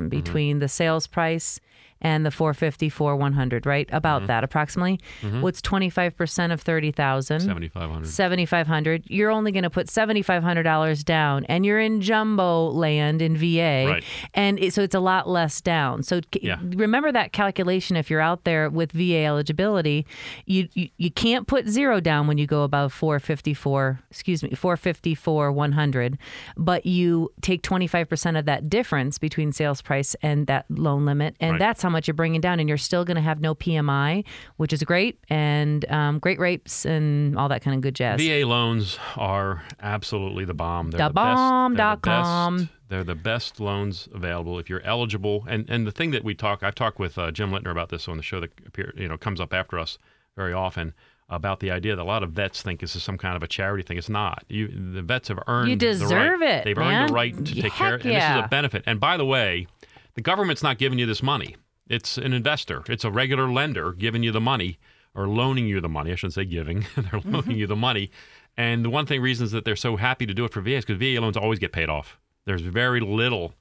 Mm-hmm. 0.10 0.20
between 0.20 0.60
the 0.60 0.68
sales 0.68 1.08
price 1.08 1.60
and 2.04 2.26
the 2.26 2.32
454 2.32 3.16
100 3.16 3.66
right 3.66 3.90
about 3.92 4.14
Mm-hmm. 4.22 4.28
that 4.28 4.44
approximately 4.44 5.00
what's 5.42 5.62
25% 5.62 6.52
of 6.54 6.62
30000 6.62 7.40
seventy 7.40 7.68
five 7.68 7.90
hundred. 7.90 8.08
7500 8.08 9.04
you're 9.08 9.32
only 9.32 9.52
going 9.52 9.64
to 9.64 9.70
put 9.70 9.88
$7500 9.88 11.04
down 11.04 11.46
and 11.46 11.66
you're 11.66 11.80
in 11.80 12.02
jumbo 12.02 12.68
land 12.70 13.22
in 13.22 13.36
va 13.38 13.86
Right. 13.88 14.04
and 14.34 14.60
it, 14.60 14.74
so 14.74 14.82
it's 14.82 14.96
a 14.96 15.00
lot 15.00 15.28
less 15.28 15.62
down 15.62 16.04
so 16.04 16.20
c- 16.34 16.42
Yeah. 16.44 16.58
remember 16.62 17.12
that 17.12 17.32
calculation 17.34 17.96
if 17.96 18.10
you're 18.10 18.22
out 18.22 18.44
there 18.44 18.70
with 18.70 18.92
va 18.92 19.26
eligibility 19.26 20.06
you, 20.46 20.68
you 20.74 20.90
you 20.98 21.12
can't 21.12 21.48
put 21.48 21.68
zero 21.68 22.00
down 22.00 22.28
when 22.28 22.38
you 22.38 22.46
go 22.48 22.64
above 22.64 22.94
454 22.94 24.00
excuse 24.10 24.44
me 24.44 24.50
454 24.52 25.52
100 25.52 26.18
but 26.58 26.86
you 26.86 27.32
take 27.42 27.62
25% 27.64 28.38
of 28.38 28.46
that 28.46 28.70
difference 28.70 29.18
between 29.18 29.52
sales 29.52 29.82
price 29.82 30.16
and 30.22 30.48
that 30.48 30.66
loan 30.70 31.06
limit 31.06 31.36
and 31.40 31.54
Right. 31.54 31.60
that's 31.60 31.82
how 31.82 31.90
much 31.94 32.08
you're 32.08 32.14
bringing 32.14 32.42
down 32.42 32.60
and 32.60 32.68
you're 32.68 32.78
still 32.78 33.06
going 33.06 33.16
to 33.16 33.22
have 33.22 33.40
no 33.40 33.56
pmi 33.56 34.26
which 34.58 34.74
is 34.74 34.84
great 34.84 35.20
and 35.30 35.90
um, 35.90 36.20
great 36.20 36.40
rates 36.40 36.86
and 36.86 37.38
all 37.38 37.48
that 37.48 37.62
kind 37.62 37.76
of 37.76 37.82
good 37.82 37.96
jazz 37.96 38.20
VA 38.20 38.46
loans 38.46 39.00
are 39.18 39.64
absolutely 39.82 40.46
the 40.46 40.54
bomb. 40.54 40.92
They're 40.92 41.08
the 41.08 41.14
best. 41.14 41.36
bomb 41.36 41.76
They're 41.76 41.96
the 41.96 42.02
best. 42.02 42.68
They're 42.90 43.04
the 43.04 43.16
best 43.16 43.60
loans 43.60 44.08
available 44.14 44.60
if 44.60 44.70
you're 44.70 44.84
eligible. 44.84 45.46
And 45.48 45.70
and 45.70 45.88
the 45.88 45.92
thing 45.92 46.12
that 46.12 46.24
we 46.24 46.36
talk, 46.36 46.64
I've 46.64 46.76
talked 46.76 47.00
with 47.00 47.18
uh, 47.18 47.32
Jim 47.32 47.52
Littner 47.52 47.72
about 47.72 47.90
this 47.90 48.08
on 48.08 48.18
the 48.18 48.24
show 48.24 48.40
that 48.40 48.52
appear, 48.66 48.94
you 48.96 49.08
know 49.08 49.18
comes 49.18 49.40
up 49.40 49.54
after 49.54 49.80
us 49.80 49.98
very 50.36 50.54
often 50.54 50.94
about 51.30 51.60
the 51.60 51.72
idea 51.72 51.96
that 51.96 52.02
a 52.02 52.06
lot 52.06 52.22
of 52.22 52.32
vets 52.32 52.62
think 52.62 52.80
this 52.80 52.96
is 52.96 53.04
some 53.04 53.18
kind 53.18 53.36
of 53.36 53.44
a 53.44 53.48
charity 53.48 53.84
thing. 53.84 53.98
It's 53.98 54.10
not. 54.10 54.44
You 54.48 54.68
the 54.68 55.02
vets 55.02 55.30
have 55.30 55.40
earned 55.48 55.70
You 55.70 55.76
the 55.76 55.88
deserve 55.88 56.42
right, 56.42 56.50
it, 56.50 56.66
They've 56.66 56.78
earned 56.78 57.10
the 57.10 57.14
right 57.14 57.46
to 57.46 57.56
take 57.62 57.74
care. 57.74 57.98
Heck 57.98 58.06
And 58.06 58.16
this 58.16 58.24
is 58.24 58.46
a 58.46 58.48
benefit. 58.50 58.84
And 58.86 59.00
by 59.00 59.18
the 59.18 59.26
way, 59.26 59.68
the 60.16 60.22
government's 60.22 60.64
not 60.64 60.78
giving 60.78 61.00
you 61.00 61.06
this 61.06 61.24
money. 61.24 61.56
It's 61.94 62.18
an 62.18 62.34
investor. 62.34 62.84
It's 62.90 63.04
a 63.04 63.12
regular 63.12 63.52
lender 63.52 63.94
giving 63.94 64.24
you 64.24 64.32
the 64.32 64.42
money 64.42 64.80
or 65.14 65.28
loaning 65.28 65.68
you 65.68 65.80
the 65.80 65.90
money. 65.90 66.12
I 66.12 66.16
shouldn't 66.16 66.34
say 66.34 66.46
giving. 66.46 66.86
They're 66.98 67.22
loaning 67.24 67.58
you 67.58 67.68
the 67.68 67.76
money. 67.76 68.10
And 68.58 68.84
the 68.84 68.90
one 68.90 69.06
thing 69.06 69.22
reasons 69.22 69.52
that 69.52 69.66
they're 69.66 69.76
so 69.76 69.96
happy 69.96 70.26
to 70.26 70.34
do 70.34 70.46
it 70.46 70.54
for 70.54 70.62
VA 70.62 70.76
is 70.76 70.86
because 70.86 71.00
VA 71.00 71.20
loans 71.20 71.38
always 71.38 71.60
get 71.60 71.72
paid 71.72 71.90
off. 71.90 72.20
There's 72.46 72.62
very 72.62 73.00
little 73.00 73.54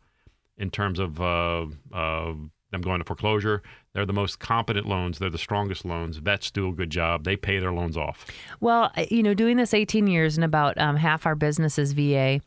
in 0.58 0.70
terms 0.70 0.98
of 0.98 1.20
uh, 1.20 1.66
uh, 1.92 2.34
them 2.70 2.80
going 2.82 2.98
to 2.98 3.04
foreclosure. 3.04 3.62
They're 3.94 4.06
the 4.06 4.12
most 4.12 4.38
competent 4.38 4.86
loans. 4.86 5.18
They're 5.18 5.30
the 5.30 5.38
strongest 5.38 5.84
loans. 5.84 6.18
Vets 6.18 6.50
do 6.50 6.68
a 6.68 6.72
good 6.72 6.90
job. 6.90 7.24
They 7.24 7.36
pay 7.36 7.58
their 7.58 7.72
loans 7.72 7.96
off. 7.96 8.26
Well, 8.60 8.90
you 9.10 9.22
know, 9.22 9.34
doing 9.34 9.56
this 9.56 9.72
18 9.72 10.06
years 10.06 10.36
and 10.36 10.44
about 10.44 10.76
um, 10.78 10.96
half 10.96 11.26
our 11.26 11.34
business 11.34 11.78
is 11.78 11.92
VA. 11.92 12.40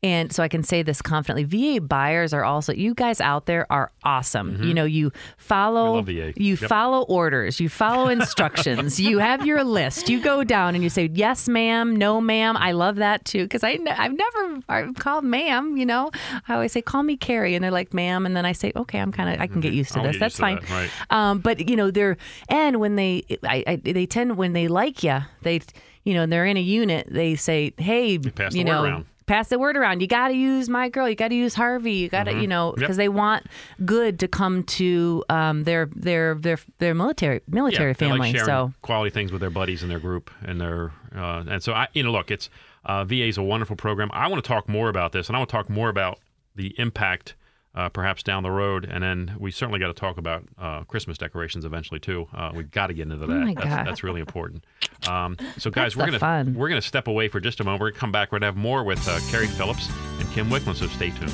And 0.00 0.32
so 0.32 0.44
I 0.44 0.48
can 0.48 0.62
say 0.62 0.82
this 0.84 1.02
confidently. 1.02 1.42
VA 1.42 1.80
buyers 1.80 2.32
are 2.32 2.44
also 2.44 2.72
you 2.72 2.94
guys 2.94 3.20
out 3.20 3.46
there 3.46 3.66
are 3.68 3.90
awesome. 4.04 4.62
You 4.62 4.72
know, 4.72 4.84
you 4.84 5.10
follow 5.38 6.00
Mm-hmm. 6.02 6.06
We 6.08 6.20
love 6.20 6.34
VA. 6.36 6.40
you 6.40 6.54
Yep. 6.54 6.68
follow 6.68 7.02
orders, 7.02 7.58
you 7.58 7.68
follow 7.68 8.06
instructions, 8.18 9.00
you 9.00 9.18
have 9.18 9.44
your 9.44 9.64
list. 9.64 10.08
You 10.08 10.20
go 10.20 10.44
down 10.44 10.76
and 10.76 10.84
you 10.84 10.90
say 10.90 11.10
yes, 11.12 11.48
ma'am, 11.48 11.96
no, 11.96 12.20
ma'am. 12.20 12.56
I 12.56 12.72
love 12.72 12.96
that 12.96 13.24
too 13.24 13.42
because 13.42 13.64
I 13.64 13.76
I've 13.90 14.12
never 14.16 14.60
I've 14.68 14.94
called 14.94 15.24
ma'am. 15.24 15.76
You 15.76 15.86
know, 15.86 16.12
I 16.46 16.54
always 16.54 16.70
say 16.70 16.80
call 16.80 17.02
me 17.02 17.16
Carrie, 17.16 17.56
and 17.56 17.64
they're 17.64 17.72
like 17.72 17.92
ma'am, 17.92 18.24
and 18.24 18.36
then 18.36 18.46
I 18.46 18.52
say 18.52 18.72
okay, 18.76 19.00
I'm 19.00 19.10
kind 19.10 19.34
of 19.34 19.40
I 19.40 19.48
can 19.48 19.60
get 19.60 19.72
used 19.72 19.92
to 19.94 19.98
I'll 19.98 20.04
this. 20.06 20.18
That's 20.20 20.36
to 20.36 20.40
fine. 20.42 20.56
that, 20.60 20.70
right. 20.70 20.90
Um, 21.10 21.40
but 21.40 21.68
you 21.68 21.74
know, 21.74 21.90
they're 21.90 22.16
and 22.48 22.78
when 22.78 22.94
they, 22.94 23.24
I, 23.42 23.64
I, 23.66 23.76
they 23.76 24.06
tend 24.06 24.36
when 24.36 24.52
they 24.52 24.68
like 24.68 25.02
you, 25.02 25.18
they, 25.42 25.60
you 26.04 26.14
know, 26.14 26.24
they're 26.26 26.46
in 26.46 26.56
a 26.56 26.60
unit. 26.60 27.08
They 27.10 27.34
say, 27.34 27.72
hey, 27.78 28.18
pass 28.18 28.52
the 28.52 28.60
you 28.60 28.64
word 28.64 28.70
know. 28.72 28.84
around. 28.84 29.06
Pass 29.28 29.48
the 29.48 29.58
word 29.58 29.76
around. 29.76 30.00
You 30.00 30.08
got 30.08 30.28
to 30.28 30.34
use 30.34 30.68
my 30.68 30.88
girl. 30.88 31.08
You 31.08 31.14
got 31.14 31.28
to 31.28 31.34
use 31.36 31.54
Harvey. 31.54 31.92
You 31.92 32.08
got 32.08 32.24
to, 32.24 32.32
you 32.32 32.46
know, 32.48 32.70
Mm-hmm. 32.72 32.80
Yep. 32.80 32.86
because 32.88 32.96
they 32.96 33.08
want 33.08 33.46
good 33.84 34.18
to 34.20 34.26
come 34.28 34.64
to 34.64 35.24
um, 35.28 35.62
their 35.64 35.86
their 35.94 36.34
their 36.34 36.58
their 36.78 36.94
military 36.94 37.40
military 37.46 37.90
yeah, 37.90 37.94
family. 37.94 38.32
like 38.32 38.40
so 38.44 38.72
quality 38.82 39.10
things 39.10 39.30
with 39.30 39.40
their 39.40 39.50
buddies 39.50 39.82
and 39.82 39.90
their 39.90 40.00
group 40.00 40.30
and 40.42 40.60
their 40.60 40.92
uh, 41.14 41.44
and 41.48 41.62
so 41.62 41.72
I 41.72 41.86
you 41.92 42.02
know 42.02 42.10
look 42.10 42.30
it's 42.30 42.50
uh, 42.84 43.04
VA 43.04 43.26
is 43.28 43.38
a 43.38 43.42
wonderful 43.42 43.76
program. 43.76 44.10
I 44.12 44.26
want 44.28 44.42
to 44.42 44.48
talk 44.48 44.68
more 44.68 44.88
about 44.88 45.12
this 45.12 45.28
and 45.28 45.36
I 45.36 45.38
want 45.38 45.50
to 45.50 45.56
talk 45.56 45.68
more 45.70 45.88
about 45.90 46.18
the 46.56 46.74
impact 46.78 47.34
uh, 47.78 47.88
perhaps 47.88 48.22
down 48.24 48.42
the 48.42 48.50
road 48.50 48.84
and 48.90 49.02
then 49.04 49.36
we 49.38 49.52
certainly 49.52 49.78
got 49.78 49.86
to 49.86 49.94
talk 49.94 50.18
about 50.18 50.42
uh, 50.58 50.82
Christmas 50.84 51.16
decorations 51.16 51.64
eventually 51.64 52.00
too. 52.00 52.26
Uh, 52.34 52.50
we've 52.52 52.72
got 52.72 52.88
to 52.88 52.94
get 52.94 53.02
into 53.02 53.16
that. 53.16 53.30
Oh 53.30 53.44
my 53.44 53.54
that's, 53.54 53.66
God. 53.66 53.86
that's 53.86 54.02
really 54.02 54.18
important. 54.20 54.64
Um, 55.08 55.36
so 55.58 55.70
guys, 55.70 55.94
That's 55.94 55.96
we're 55.96 56.06
gonna 56.06 56.18
fun. 56.18 56.54
we're 56.54 56.68
gonna 56.68 56.82
step 56.82 57.06
away 57.06 57.28
for 57.28 57.38
just 57.38 57.60
a 57.60 57.64
moment. 57.64 57.80
We're 57.80 57.90
gonna 57.90 58.00
come 58.00 58.10
back. 58.12 58.32
We're 58.32 58.40
gonna 58.40 58.46
have 58.46 58.56
more 58.56 58.82
with 58.82 59.06
uh, 59.08 59.20
Carrie 59.30 59.46
Phillips 59.46 59.88
and 60.18 60.28
Kim 60.32 60.50
Wickman. 60.50 60.74
So 60.74 60.88
stay 60.88 61.10
tuned. 61.10 61.32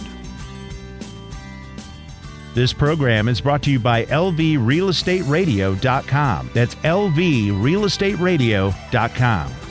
This 2.55 2.75
program 2.75 3.29
is 3.29 3.41
brought 3.41 3.63
to 3.65 3.71
you 3.71 3.81
by 3.81 4.05
LVRealEstateRadio.com. 4.05 6.51
That's 6.55 6.75
LVRealEstateRadio.com. 6.77 9.64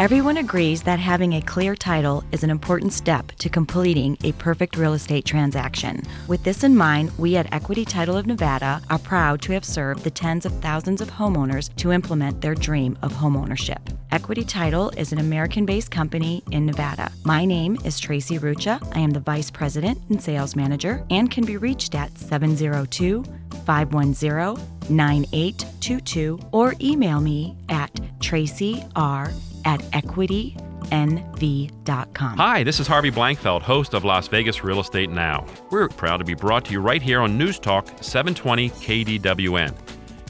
Everyone 0.00 0.38
agrees 0.38 0.82
that 0.82 0.98
having 0.98 1.34
a 1.34 1.40
clear 1.40 1.76
title 1.76 2.24
is 2.32 2.42
an 2.42 2.50
important 2.50 2.92
step 2.92 3.30
to 3.38 3.48
completing 3.48 4.18
a 4.24 4.32
perfect 4.32 4.76
real 4.76 4.94
estate 4.94 5.24
transaction. 5.24 6.02
With 6.26 6.42
this 6.42 6.64
in 6.64 6.74
mind, 6.74 7.12
we 7.16 7.36
at 7.36 7.52
Equity 7.54 7.84
Title 7.84 8.16
of 8.16 8.26
Nevada 8.26 8.82
are 8.90 8.98
proud 8.98 9.40
to 9.42 9.52
have 9.52 9.64
served 9.64 10.02
the 10.02 10.10
tens 10.10 10.44
of 10.44 10.60
thousands 10.60 11.00
of 11.00 11.12
homeowners 11.12 11.72
to 11.76 11.92
implement 11.92 12.40
their 12.40 12.56
dream 12.56 12.98
of 13.02 13.12
homeownership. 13.12 13.78
Equity 14.10 14.42
Title 14.42 14.90
is 14.96 15.12
an 15.12 15.20
American 15.20 15.64
based 15.64 15.92
company 15.92 16.42
in 16.50 16.66
Nevada. 16.66 17.12
My 17.22 17.44
name 17.44 17.78
is 17.84 18.00
Tracy 18.00 18.40
Rucha. 18.40 18.84
I 18.96 18.98
am 18.98 19.10
the 19.10 19.20
Vice 19.20 19.52
President 19.52 19.96
and 20.08 20.20
Sales 20.20 20.56
Manager 20.56 21.06
and 21.10 21.30
can 21.30 21.44
be 21.44 21.56
reached 21.56 21.94
at 21.94 22.18
702 22.18 23.22
510 23.64 24.56
9822 24.90 26.40
or 26.50 26.74
email 26.80 27.20
me 27.20 27.56
at 27.68 27.94
tracyr 28.18 29.32
at 29.64 29.80
equitynv.com. 29.92 32.36
Hi, 32.36 32.62
this 32.62 32.80
is 32.80 32.86
Harvey 32.86 33.10
Blankfeld, 33.10 33.62
host 33.62 33.94
of 33.94 34.04
Las 34.04 34.28
Vegas 34.28 34.62
Real 34.62 34.80
Estate 34.80 35.10
Now. 35.10 35.46
We're 35.70 35.88
proud 35.88 36.18
to 36.18 36.24
be 36.24 36.34
brought 36.34 36.66
to 36.66 36.72
you 36.72 36.80
right 36.80 37.02
here 37.02 37.20
on 37.20 37.38
News 37.38 37.58
Talk 37.58 37.86
720 38.00 38.70
KDWN. 38.70 39.74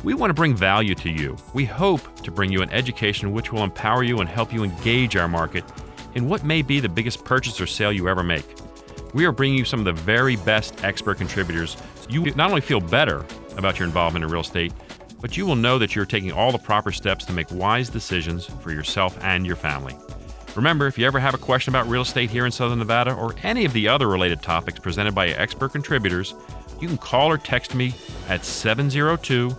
We 0.02 0.14
want 0.14 0.30
to 0.30 0.34
bring 0.34 0.54
value 0.54 0.94
to 0.96 1.08
you. 1.08 1.36
We 1.54 1.64
hope 1.64 2.22
to 2.22 2.30
bring 2.30 2.52
you 2.52 2.62
an 2.62 2.70
education 2.70 3.32
which 3.32 3.52
will 3.52 3.64
empower 3.64 4.02
you 4.02 4.20
and 4.20 4.28
help 4.28 4.52
you 4.52 4.62
engage 4.62 5.16
our 5.16 5.28
market 5.28 5.64
in 6.14 6.28
what 6.28 6.44
may 6.44 6.62
be 6.62 6.78
the 6.78 6.88
biggest 6.88 7.24
purchase 7.24 7.60
or 7.60 7.66
sale 7.66 7.92
you 7.92 8.08
ever 8.08 8.22
make. 8.22 8.44
We 9.14 9.24
are 9.24 9.32
bringing 9.32 9.58
you 9.58 9.64
some 9.64 9.80
of 9.80 9.86
the 9.86 9.92
very 9.92 10.36
best 10.36 10.84
expert 10.84 11.18
contributors 11.18 11.76
so 12.00 12.10
you 12.10 12.24
not 12.34 12.50
only 12.50 12.60
feel 12.60 12.80
better 12.80 13.24
about 13.56 13.78
your 13.78 13.86
involvement 13.86 14.24
in 14.24 14.30
real 14.30 14.42
estate, 14.42 14.72
but 15.25 15.38
you 15.38 15.47
will 15.47 15.57
know 15.57 15.78
that 15.78 15.97
you're 15.97 16.04
taking 16.04 16.33
all 16.33 16.52
the 16.52 16.59
proper 16.59 16.93
steps 16.93 17.25
to 17.25 17.33
make 17.33 17.50
wise 17.50 17.88
decisions 17.88 18.45
for 18.45 18.73
yourself 18.73 19.16
and 19.23 19.47
your 19.47 19.57
family. 19.57 19.97
Remember, 20.54 20.87
if 20.87 20.99
you 20.99 21.07
ever 21.07 21.19
have 21.19 21.33
a 21.33 21.38
question 21.38 21.71
about 21.71 21.88
real 21.88 22.02
estate 22.02 22.28
here 22.28 22.45
in 22.45 22.52
Southern 22.52 22.78
Nevada 22.78 23.14
or 23.14 23.35
any 23.43 23.64
of 23.64 23.73
the 23.73 23.88
other 23.88 24.07
related 24.07 24.43
topics 24.43 24.78
presented 24.78 25.14
by 25.14 25.28
expert 25.28 25.73
contributors, 25.73 26.35
you 26.78 26.88
can 26.88 26.99
call 26.99 27.31
or 27.31 27.38
text 27.38 27.75
me 27.75 27.95
at 28.28 28.45
702 28.45 29.57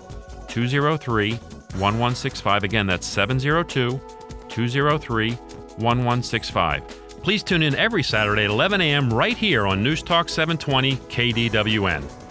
203 0.48 1.32
1165. 1.32 2.64
Again, 2.64 2.86
that's 2.86 3.08
702 3.08 4.00
203 4.48 5.32
1165. 5.32 6.88
Please 7.24 7.42
tune 7.42 7.64
in 7.64 7.74
every 7.74 8.04
Saturday 8.04 8.44
at 8.44 8.52
11 8.52 8.82
a.m. 8.82 9.12
right 9.12 9.36
here 9.36 9.66
on 9.66 9.82
News 9.82 10.04
Talk 10.04 10.30
720 10.30 10.98
KDWN. 11.10 12.25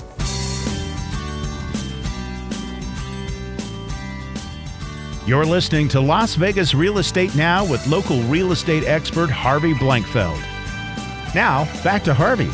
You're 5.27 5.47
listening 5.47 5.89
to 5.89 6.03
Las 6.03 6.35
Vegas 6.35 6.75
Real 6.75 6.99
Estate 6.99 7.35
Now 7.35 7.65
with 7.65 7.87
local 7.87 8.21
real 8.25 8.53
estate 8.53 8.85
expert 8.85 9.31
Harvey 9.31 9.73
Blankfeld. 9.73 10.39
Now, 11.35 11.65
back 11.83 12.05
to 12.05 12.13
Harvey. 12.13 12.51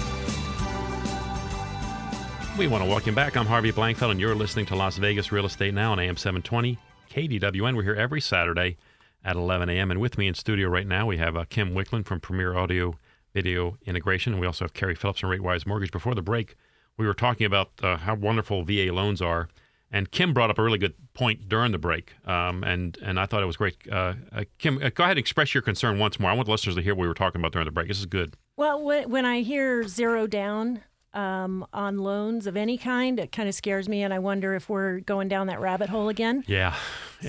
We 2.56 2.68
want 2.68 2.84
to 2.84 2.88
welcome 2.88 3.12
back. 3.12 3.36
I'm 3.36 3.46
Harvey 3.46 3.72
Blankfeld, 3.72 4.12
and 4.12 4.20
you're 4.20 4.36
listening 4.36 4.66
to 4.66 4.76
Las 4.76 4.98
Vegas 4.98 5.32
Real 5.32 5.46
Estate 5.46 5.74
Now 5.74 5.90
on 5.90 5.98
AM 5.98 6.16
720 6.16 6.78
KDWN. 7.10 7.74
We're 7.74 7.82
here 7.82 7.96
every 7.96 8.20
Saturday 8.20 8.76
at 9.24 9.34
11 9.34 9.68
a.m. 9.68 9.90
And 9.90 10.00
with 10.00 10.16
me 10.16 10.28
in 10.28 10.34
studio 10.34 10.68
right 10.68 10.86
now, 10.86 11.06
we 11.06 11.16
have 11.16 11.36
uh, 11.36 11.46
Kim 11.50 11.74
Wickland 11.74 12.06
from 12.06 12.20
Premier 12.20 12.56
Audio 12.56 12.96
Video 13.34 13.78
Integration. 13.84 14.34
And 14.34 14.40
we 14.40 14.46
also 14.46 14.64
have 14.64 14.74
Carrie 14.74 14.94
Phillips 14.94 15.18
from 15.18 15.30
RateWise 15.30 15.66
Mortgage. 15.66 15.90
Before 15.90 16.14
the 16.14 16.22
break, 16.22 16.54
we 16.96 17.04
were 17.04 17.14
talking 17.14 17.46
about 17.46 17.72
uh, 17.82 17.96
how 17.96 18.14
wonderful 18.14 18.62
VA 18.62 18.92
loans 18.92 19.20
are 19.20 19.48
and 19.90 20.10
Kim 20.10 20.32
brought 20.32 20.50
up 20.50 20.58
a 20.58 20.62
really 20.62 20.78
good 20.78 20.94
point 21.14 21.48
during 21.48 21.72
the 21.72 21.78
break, 21.78 22.14
um, 22.26 22.62
and 22.62 22.96
and 23.02 23.18
I 23.18 23.26
thought 23.26 23.42
it 23.42 23.46
was 23.46 23.56
great. 23.56 23.76
Uh, 23.90 24.14
uh, 24.32 24.44
Kim, 24.58 24.78
uh, 24.82 24.90
go 24.90 25.04
ahead 25.04 25.16
and 25.16 25.18
express 25.18 25.54
your 25.54 25.62
concern 25.62 25.98
once 25.98 26.20
more. 26.20 26.30
I 26.30 26.34
want 26.34 26.46
the 26.46 26.52
listeners 26.52 26.76
to 26.76 26.82
hear 26.82 26.94
what 26.94 27.02
we 27.02 27.08
were 27.08 27.14
talking 27.14 27.40
about 27.40 27.52
during 27.52 27.66
the 27.66 27.72
break. 27.72 27.88
This 27.88 27.98
is 27.98 28.06
good. 28.06 28.34
Well, 28.56 28.82
when 28.82 29.24
I 29.24 29.40
hear 29.40 29.86
zero 29.88 30.26
down 30.26 30.82
um, 31.12 31.66
on 31.72 31.98
loans 31.98 32.46
of 32.46 32.56
any 32.56 32.78
kind, 32.78 33.18
it 33.18 33.32
kind 33.32 33.48
of 33.48 33.54
scares 33.54 33.88
me, 33.88 34.02
and 34.02 34.14
I 34.14 34.18
wonder 34.18 34.54
if 34.54 34.68
we're 34.68 35.00
going 35.00 35.28
down 35.28 35.48
that 35.48 35.60
rabbit 35.60 35.88
hole 35.88 36.08
again. 36.08 36.44
Yeah. 36.46 36.76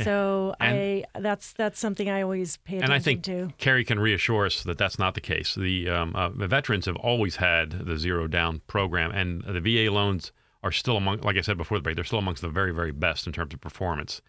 So 0.04 0.56
and, 0.60 1.04
I 1.16 1.20
that's 1.20 1.54
that's 1.54 1.80
something 1.80 2.10
I 2.10 2.22
always 2.22 2.58
pay 2.58 2.78
attention 2.78 2.90
to. 2.90 2.94
And 2.94 2.94
I 2.94 3.04
think 3.04 3.24
to. 3.24 3.54
Carrie 3.58 3.84
can 3.84 4.00
reassure 4.00 4.46
us 4.46 4.64
that 4.64 4.78
that's 4.78 5.00
not 5.00 5.16
the 5.16 5.22
case. 5.22 5.56
The, 5.56 5.90
um, 5.90 6.16
uh, 6.16 6.30
the 6.30 6.48
veterans 6.48 6.86
have 6.86 6.96
always 6.98 7.38
had 7.38 7.72
the 7.72 7.98
zero 7.98 8.28
down 8.28 8.62
program, 8.68 9.12
and 9.12 9.44
the 9.44 9.60
VA 9.60 9.92
loans 9.92 10.32
are 10.64 10.72
still 10.72 10.98
among, 10.98 11.22
like 11.22 11.38
I 11.38 11.42
said 11.42 11.58
before 11.58 11.78
the 11.78 11.82
break, 11.82 11.96
they're 11.96 12.06
still 12.06 12.20
amongst 12.20 12.42
the 12.42 12.50
very, 12.50 12.72
very 12.72 12.92
best 12.92 13.28
in 13.28 13.34
terms 13.34 13.54
of 13.54 13.62
performance. 13.62 14.22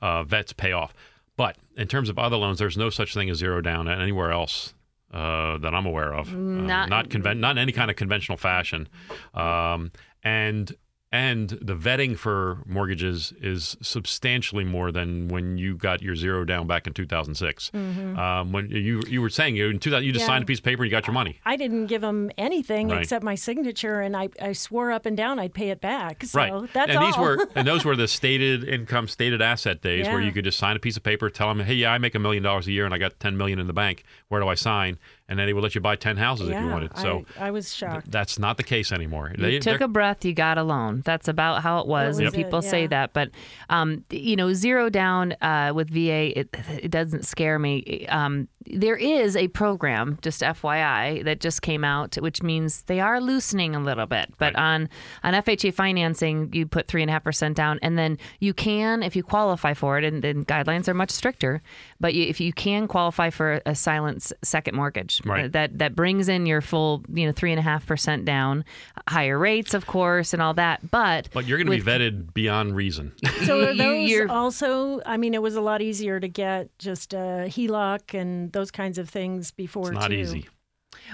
Uh, 0.00 0.24
vets 0.24 0.52
pay 0.52 0.72
off. 0.72 0.94
But 1.36 1.56
in 1.76 1.88
terms 1.88 2.08
of 2.08 2.18
other 2.18 2.36
loans, 2.36 2.58
there's 2.58 2.76
no 2.76 2.90
such 2.90 3.12
thing 3.12 3.28
as 3.28 3.38
zero 3.38 3.60
down 3.60 3.88
anywhere 3.88 4.30
else 4.30 4.72
uh, 5.12 5.58
that 5.58 5.74
I'm 5.74 5.86
aware 5.86 6.14
of. 6.14 6.32
Not, 6.32 6.84
uh, 6.84 6.86
not, 6.86 7.08
conven- 7.08 7.38
not 7.38 7.52
in 7.52 7.58
any 7.58 7.72
kind 7.72 7.90
of 7.90 7.96
conventional 7.96 8.38
fashion. 8.38 8.88
Um, 9.34 9.90
and 10.22 10.74
and 11.14 11.50
the 11.62 11.76
vetting 11.76 12.18
for 12.18 12.58
mortgages 12.66 13.32
is 13.40 13.76
substantially 13.80 14.64
more 14.64 14.90
than 14.90 15.28
when 15.28 15.56
you 15.56 15.76
got 15.76 16.02
your 16.02 16.16
zero 16.16 16.44
down 16.44 16.66
back 16.66 16.88
in 16.88 16.92
2006. 16.92 17.70
Mm-hmm. 17.70 18.18
Um, 18.18 18.50
when 18.50 18.68
you 18.68 19.00
you 19.06 19.22
were 19.22 19.30
saying 19.30 19.54
you 19.54 19.68
in 19.68 19.78
2000 19.78 20.04
you 20.04 20.10
just 20.10 20.24
yeah. 20.24 20.26
signed 20.26 20.42
a 20.42 20.46
piece 20.46 20.58
of 20.58 20.64
paper 20.64 20.82
and 20.82 20.90
you 20.90 20.96
got 20.96 21.06
your 21.06 21.14
money. 21.14 21.38
I 21.44 21.54
didn't 21.54 21.86
give 21.86 22.00
them 22.00 22.32
anything 22.36 22.88
right. 22.88 23.00
except 23.00 23.24
my 23.24 23.36
signature, 23.36 24.00
and 24.00 24.16
I, 24.16 24.28
I 24.42 24.54
swore 24.54 24.90
up 24.90 25.06
and 25.06 25.16
down 25.16 25.38
I'd 25.38 25.54
pay 25.54 25.70
it 25.70 25.80
back. 25.80 26.24
So 26.24 26.36
right. 26.36 26.72
that's 26.72 26.90
and 26.90 26.98
all. 26.98 27.06
these 27.06 27.16
were 27.16 27.48
and 27.54 27.64
those 27.64 27.84
were 27.84 27.94
the 27.94 28.08
stated 28.18 28.64
income, 28.64 29.06
stated 29.06 29.40
asset 29.40 29.82
days 29.82 30.06
yeah. 30.06 30.12
where 30.12 30.20
you 30.20 30.32
could 30.32 30.44
just 30.44 30.58
sign 30.58 30.74
a 30.74 30.80
piece 30.80 30.96
of 30.96 31.04
paper, 31.04 31.30
tell 31.30 31.46
them, 31.46 31.64
hey, 31.64 31.74
yeah, 31.74 31.92
I 31.92 31.98
make 31.98 32.16
a 32.16 32.18
million 32.18 32.42
dollars 32.42 32.66
a 32.66 32.72
year 32.72 32.86
and 32.86 32.92
I 32.92 32.98
got 32.98 33.20
10 33.20 33.36
million 33.36 33.60
in 33.60 33.68
the 33.68 33.72
bank. 33.72 34.02
Where 34.30 34.40
do 34.40 34.48
I 34.48 34.56
sign? 34.56 34.98
And 35.28 35.38
then 35.38 35.46
they 35.46 35.52
would 35.52 35.62
let 35.62 35.74
you 35.74 35.80
buy 35.80 35.96
10 35.96 36.16
houses 36.16 36.48
yeah, 36.48 36.58
if 36.58 36.64
you 36.64 36.70
wanted. 36.70 36.96
So 36.98 37.24
I, 37.38 37.48
I 37.48 37.50
was 37.50 37.74
shocked. 37.74 38.04
Th- 38.04 38.12
that's 38.12 38.38
not 38.38 38.56
the 38.58 38.62
case 38.62 38.92
anymore. 38.92 39.32
You 39.36 39.42
they, 39.42 39.58
took 39.58 39.80
a 39.80 39.88
breath, 39.88 40.24
you 40.24 40.34
got 40.34 40.58
a 40.58 40.62
loan. 40.62 41.02
That's 41.04 41.28
about 41.28 41.62
how 41.62 41.80
it 41.80 41.86
was, 41.86 42.18
and 42.18 42.32
people 42.32 42.62
yeah. 42.62 42.70
say 42.70 42.86
that. 42.88 43.14
But, 43.14 43.30
um, 43.70 44.04
you 44.10 44.36
know, 44.36 44.52
zero 44.52 44.90
down 44.90 45.32
uh, 45.40 45.72
with 45.74 45.88
VA, 45.90 46.38
it, 46.38 46.54
it 46.68 46.90
doesn't 46.90 47.24
scare 47.24 47.58
me. 47.58 48.06
Um, 48.08 48.48
there 48.66 48.96
is 48.96 49.36
a 49.36 49.48
program, 49.48 50.18
just 50.22 50.40
FYI, 50.40 51.24
that 51.24 51.40
just 51.40 51.62
came 51.62 51.84
out, 51.84 52.14
which 52.16 52.42
means 52.42 52.82
they 52.82 53.00
are 53.00 53.20
loosening 53.20 53.74
a 53.74 53.80
little 53.80 54.06
bit. 54.06 54.32
But 54.38 54.54
right. 54.54 54.62
on 54.62 54.88
on 55.22 55.34
FHA 55.34 55.74
financing, 55.74 56.50
you 56.52 56.66
put 56.66 56.88
three 56.88 57.02
and 57.02 57.10
a 57.10 57.12
half 57.12 57.24
percent 57.24 57.56
down, 57.56 57.78
and 57.82 57.98
then 57.98 58.18
you 58.40 58.54
can, 58.54 59.02
if 59.02 59.16
you 59.16 59.22
qualify 59.22 59.74
for 59.74 59.98
it, 59.98 60.04
and 60.04 60.22
then 60.22 60.44
guidelines 60.44 60.88
are 60.88 60.94
much 60.94 61.10
stricter. 61.10 61.62
But 62.00 62.14
you, 62.14 62.24
if 62.24 62.40
you 62.40 62.52
can 62.52 62.88
qualify 62.88 63.30
for 63.30 63.60
a 63.66 63.74
silent 63.74 64.32
second 64.42 64.74
mortgage, 64.74 65.13
right. 65.24 65.46
uh, 65.46 65.48
that 65.48 65.78
that 65.78 65.94
brings 65.94 66.28
in 66.28 66.46
your 66.46 66.60
full, 66.60 67.04
you 67.12 67.26
know, 67.26 67.32
three 67.32 67.50
and 67.50 67.58
a 67.58 67.62
half 67.62 67.86
percent 67.86 68.24
down, 68.24 68.64
higher 69.08 69.38
rates, 69.38 69.74
of 69.74 69.86
course, 69.86 70.32
and 70.32 70.42
all 70.42 70.54
that. 70.54 70.90
But 70.90 71.28
but 71.32 71.46
you're 71.46 71.58
going 71.58 71.78
to 71.78 71.84
be 71.84 71.90
vetted 71.90 72.32
beyond 72.34 72.74
reason. 72.74 73.12
So 73.44 73.60
are 73.60 73.74
those 73.74 74.30
also? 74.30 75.02
I 75.04 75.16
mean, 75.18 75.34
it 75.34 75.42
was 75.42 75.54
a 75.54 75.60
lot 75.60 75.82
easier 75.82 76.18
to 76.18 76.28
get 76.28 76.70
just 76.78 77.12
a 77.12 77.46
HELOC 77.46 78.18
and 78.18 78.50
those 78.52 78.70
kinds 78.70 78.96
of 78.96 79.08
things 79.08 79.50
before. 79.50 79.90
It's 79.90 80.00
not 80.00 80.08
too. 80.08 80.14
easy. 80.14 80.48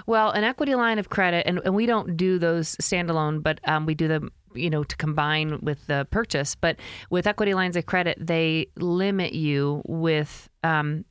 Well, 0.07 0.31
an 0.31 0.45
equity 0.45 0.75
line 0.75 0.99
of 0.99 1.09
credit, 1.09 1.47
and, 1.47 1.61
and 1.65 1.75
we 1.75 1.87
don't 1.87 2.17
do 2.17 2.39
those 2.39 2.77
standalone, 2.77 3.43
but 3.43 3.61
um, 3.69 3.87
we 3.87 3.95
do 3.95 4.09
them, 4.09 4.31
you 4.55 4.71
know, 4.71 4.85
to 4.85 4.97
combine 4.97 5.61
with 5.61 5.87
the 5.87 6.07
purchase. 6.11 6.55
But 6.55 6.77
with 7.11 7.27
equity 7.27 7.55
lines 7.55 7.77
of 7.77 7.87
credit, 7.87 8.17
they 8.21 8.69
limit 8.77 9.33
you 9.33 9.83
with 9.87 10.49
um, 10.63 11.05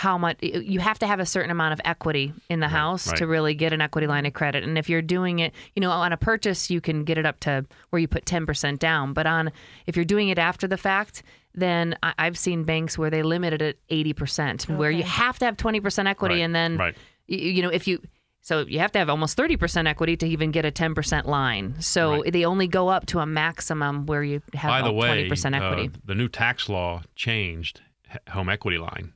how 0.00 0.16
much 0.16 0.38
you 0.40 0.80
have 0.80 0.98
to 0.98 1.06
have 1.06 1.20
a 1.20 1.26
certain 1.26 1.50
amount 1.50 1.74
of 1.74 1.80
equity 1.84 2.32
in 2.48 2.60
the 2.60 2.64
right, 2.64 2.72
house 2.72 3.08
right. 3.08 3.18
to 3.18 3.26
really 3.26 3.52
get 3.52 3.74
an 3.74 3.82
equity 3.82 4.06
line 4.06 4.24
of 4.24 4.32
credit. 4.32 4.64
And 4.64 4.78
if 4.78 4.88
you're 4.88 5.02
doing 5.02 5.40
it, 5.40 5.52
you 5.76 5.80
know, 5.80 5.90
on 5.90 6.10
a 6.10 6.16
purchase, 6.16 6.70
you 6.70 6.80
can 6.80 7.04
get 7.04 7.18
it 7.18 7.26
up 7.26 7.38
to 7.40 7.66
where 7.90 8.00
you 8.00 8.08
put 8.08 8.24
10% 8.24 8.78
down. 8.78 9.12
But 9.12 9.26
on 9.26 9.52
if 9.86 9.96
you're 9.96 10.06
doing 10.06 10.30
it 10.30 10.38
after 10.38 10.66
the 10.66 10.78
fact, 10.78 11.22
then 11.54 11.98
I've 12.02 12.38
seen 12.38 12.64
banks 12.64 12.96
where 12.96 13.10
they 13.10 13.22
limit 13.22 13.52
it 13.52 13.60
at 13.60 13.76
80%, 13.88 14.64
okay. 14.64 14.74
where 14.74 14.90
you 14.90 15.02
have 15.02 15.38
to 15.40 15.44
have 15.44 15.58
20% 15.58 16.06
equity. 16.06 16.36
Right, 16.36 16.40
and 16.44 16.54
then, 16.54 16.94
you, 17.26 17.36
you, 17.36 17.62
know, 17.62 17.68
if 17.68 17.86
you, 17.86 18.00
so 18.40 18.60
you 18.60 18.78
have 18.78 18.92
to 18.92 18.98
have 18.98 19.10
almost 19.10 19.36
30% 19.36 19.86
equity 19.86 20.16
to 20.16 20.26
even 20.26 20.50
get 20.50 20.64
a 20.64 20.72
10% 20.72 21.26
line. 21.26 21.74
So 21.78 22.22
right. 22.22 22.32
they 22.32 22.46
only 22.46 22.68
go 22.68 22.88
up 22.88 23.04
to 23.08 23.18
a 23.18 23.26
maximum 23.26 24.06
where 24.06 24.22
you 24.22 24.40
have 24.54 24.70
By 24.70 24.80
the 24.80 24.94
way, 24.94 25.28
20% 25.28 25.54
equity. 25.54 25.90
Uh, 25.94 25.98
the 26.06 26.14
new 26.14 26.28
tax 26.28 26.70
law 26.70 27.02
changed 27.14 27.82
home 28.30 28.48
equity 28.48 28.78
line. 28.78 29.12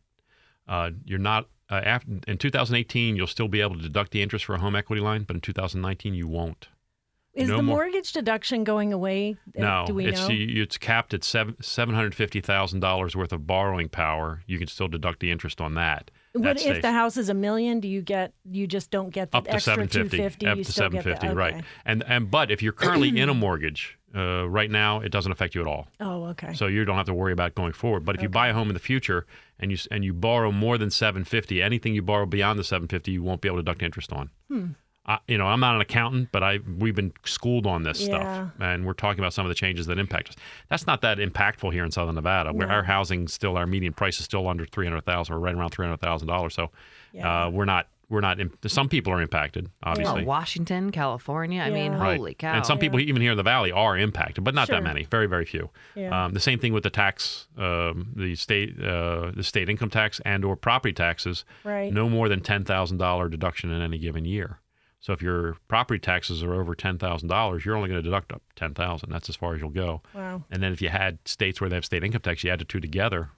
Uh, 0.68 0.90
you're 1.04 1.18
not, 1.18 1.48
uh, 1.70 1.80
after, 1.84 2.10
in 2.26 2.38
2018, 2.38 3.16
you'll 3.16 3.26
still 3.26 3.48
be 3.48 3.60
able 3.60 3.76
to 3.76 3.82
deduct 3.82 4.12
the 4.12 4.22
interest 4.22 4.44
for 4.44 4.54
a 4.54 4.58
home 4.58 4.76
equity 4.76 5.02
line, 5.02 5.24
but 5.24 5.36
in 5.36 5.40
2019, 5.40 6.14
you 6.14 6.28
won't. 6.28 6.68
Is 7.34 7.48
no 7.48 7.56
the 7.56 7.62
more. 7.64 7.76
mortgage 7.76 8.12
deduction 8.12 8.62
going 8.62 8.92
away? 8.92 9.36
Uh, 9.58 9.60
no, 9.60 9.84
Do 9.88 9.94
we 9.94 10.06
it's 10.06 10.20
it's 10.30 10.78
capped 10.78 11.14
at 11.14 11.24
seven 11.24 11.60
seven 11.60 11.92
hundred 11.92 12.14
fifty 12.14 12.40
thousand 12.40 12.78
dollars 12.78 13.16
worth 13.16 13.32
of 13.32 13.44
borrowing 13.44 13.88
power. 13.88 14.42
You 14.46 14.58
can 14.58 14.68
still 14.68 14.86
deduct 14.86 15.18
the 15.18 15.32
interest 15.32 15.60
on 15.60 15.74
that. 15.74 16.12
What 16.32 16.64
if 16.64 16.80
the 16.80 16.92
house 16.92 17.16
is 17.16 17.28
a 17.28 17.34
million? 17.34 17.80
Do 17.80 17.88
you 17.88 18.02
get 18.02 18.32
you 18.48 18.68
just 18.68 18.92
don't 18.92 19.10
get 19.10 19.32
the 19.32 19.38
up 19.38 19.44
to 19.46 19.52
extra 19.52 19.74
750 19.74 20.46
up 20.46 20.58
you 20.58 20.64
to 20.64 20.72
750 20.72 21.26
get 21.26 21.30
the, 21.30 21.36
right 21.36 21.64
and 21.84 22.04
and 22.06 22.30
but 22.30 22.50
if 22.50 22.62
you're 22.62 22.72
currently 22.72 23.16
in 23.18 23.28
a 23.28 23.34
mortgage 23.34 23.98
uh, 24.14 24.48
right 24.48 24.70
now 24.70 25.00
it 25.00 25.10
doesn't 25.10 25.32
affect 25.32 25.54
you 25.54 25.60
at 25.60 25.66
all 25.66 25.88
Oh, 26.00 26.24
okay. 26.26 26.52
so 26.54 26.66
you 26.66 26.84
don't 26.84 26.96
have 26.96 27.06
to 27.06 27.14
worry 27.14 27.32
about 27.32 27.54
going 27.54 27.72
forward 27.72 28.04
but 28.04 28.14
if 28.16 28.22
you 28.22 28.28
buy 28.28 28.48
a 28.48 28.54
home 28.54 28.68
in 28.68 28.74
the 28.74 28.80
future 28.80 29.26
and 29.58 29.70
you 29.70 29.78
and 29.90 30.04
you 30.04 30.12
borrow 30.12 30.52
more 30.52 30.78
than 30.78 30.90
750 30.90 31.62
anything 31.62 31.94
you 31.94 32.02
borrow 32.02 32.26
beyond 32.26 32.58
the 32.58 32.64
750 32.64 33.10
you 33.12 33.22
won't 33.22 33.40
be 33.40 33.48
able 33.48 33.58
to 33.58 33.62
deduct 33.62 33.82
interest 33.82 34.12
on 34.12 34.30
Hmm. 34.48 34.66
I, 35.06 35.18
you 35.28 35.36
know, 35.36 35.44
I'm 35.46 35.60
not 35.60 35.74
an 35.74 35.82
accountant, 35.82 36.30
but 36.32 36.42
I 36.42 36.60
we've 36.78 36.94
been 36.94 37.12
schooled 37.26 37.66
on 37.66 37.82
this 37.82 38.00
Yeah. 38.00 38.06
stuff, 38.06 38.52
and 38.58 38.86
we're 38.86 38.94
talking 38.94 39.18
about 39.20 39.34
some 39.34 39.44
of 39.44 39.50
the 39.50 39.54
changes 39.54 39.84
that 39.88 39.98
impact 39.98 40.30
us. 40.30 40.36
That's 40.70 40.86
not 40.86 41.02
that 41.02 41.18
impactful 41.18 41.74
here 41.74 41.84
in 41.84 41.90
Southern 41.90 42.14
Nevada, 42.14 42.54
where 42.54 42.68
No. 42.68 42.72
our 42.72 42.82
housing 42.84 43.28
still, 43.28 43.58
our 43.58 43.66
median 43.66 43.92
price 43.92 44.18
is 44.18 44.24
still 44.24 44.48
under 44.48 44.64
three 44.64 44.86
hundred 44.86 45.04
thousand, 45.04 45.34
or 45.34 45.40
right 45.40 45.54
around 45.54 45.72
three 45.72 45.84
hundred 45.84 46.00
thousand 46.00 46.28
dollars. 46.28 46.54
So, 46.54 46.70
Yeah. 47.12 47.44
uh, 47.44 47.50
we're 47.50 47.66
not 47.66 47.88
we're 48.08 48.20
not. 48.20 48.38
Some 48.66 48.88
people 48.88 49.12
are 49.12 49.20
impacted, 49.22 49.70
obviously. 49.82 50.22
Oh, 50.22 50.26
Washington, 50.26 50.90
California. 50.90 51.60
I 51.62 51.70
mean, 51.70 51.92
Right. 51.92 52.16
holy 52.16 52.34
cow. 52.34 52.54
And 52.54 52.66
some 52.66 52.78
people, 52.78 53.00
even 53.00 53.22
here 53.22 53.32
in 53.32 53.36
the 53.36 53.42
valley, 53.42 53.72
are 53.72 53.96
impacted, 53.96 54.44
but 54.44 54.54
not 54.54 54.66
Sure. 54.68 54.76
that 54.76 54.82
many. 54.82 55.04
Very, 55.04 55.26
very 55.26 55.44
few. 55.44 55.70
Yeah. 55.94 56.24
Um, 56.26 56.32
the 56.32 56.40
same 56.40 56.58
thing 56.58 56.72
with 56.72 56.82
the 56.82 56.90
tax, 56.90 57.48
um, 57.56 58.12
the 58.16 58.34
state, 58.34 58.80
uh, 58.82 59.30
the 59.34 59.42
state 59.42 59.68
income 59.68 59.90
tax 59.90 60.20
and 60.24 60.44
or 60.44 60.56
property 60.56 60.92
taxes. 60.92 61.44
Right. 61.64 61.92
No 61.92 62.08
more 62.08 62.28
than 62.28 62.40
ten 62.40 62.64
thousand 62.64 62.98
dollar 62.98 63.28
deduction 63.28 63.70
in 63.70 63.80
any 63.80 63.98
given 63.98 64.24
year. 64.24 64.60
So 65.00 65.12
if 65.12 65.20
your 65.20 65.56
property 65.68 65.98
taxes 66.00 66.42
are 66.42 66.54
over 66.54 66.74
ten 66.74 66.96
thousand 66.98 67.28
dollars, 67.28 67.64
you're 67.66 67.76
only 67.76 67.88
going 67.90 67.98
to 68.02 68.08
deduct 68.08 68.32
up 68.32 68.42
ten 68.56 68.72
thousand. 68.72 69.10
That's 69.10 69.28
as 69.28 69.36
far 69.36 69.54
as 69.54 69.60
you'll 69.60 69.68
go. 69.70 70.00
Wow. 70.14 70.44
And 70.50 70.62
then 70.62 70.72
if 70.72 70.80
you 70.80 70.88
had 70.88 71.18
states 71.26 71.60
where 71.60 71.68
they 71.68 71.76
have 71.76 71.84
state 71.84 72.02
income 72.02 72.22
tax, 72.22 72.42
you 72.42 72.50
add 72.50 72.60
the 72.60 72.64
two 72.64 72.80
together. 72.80 73.28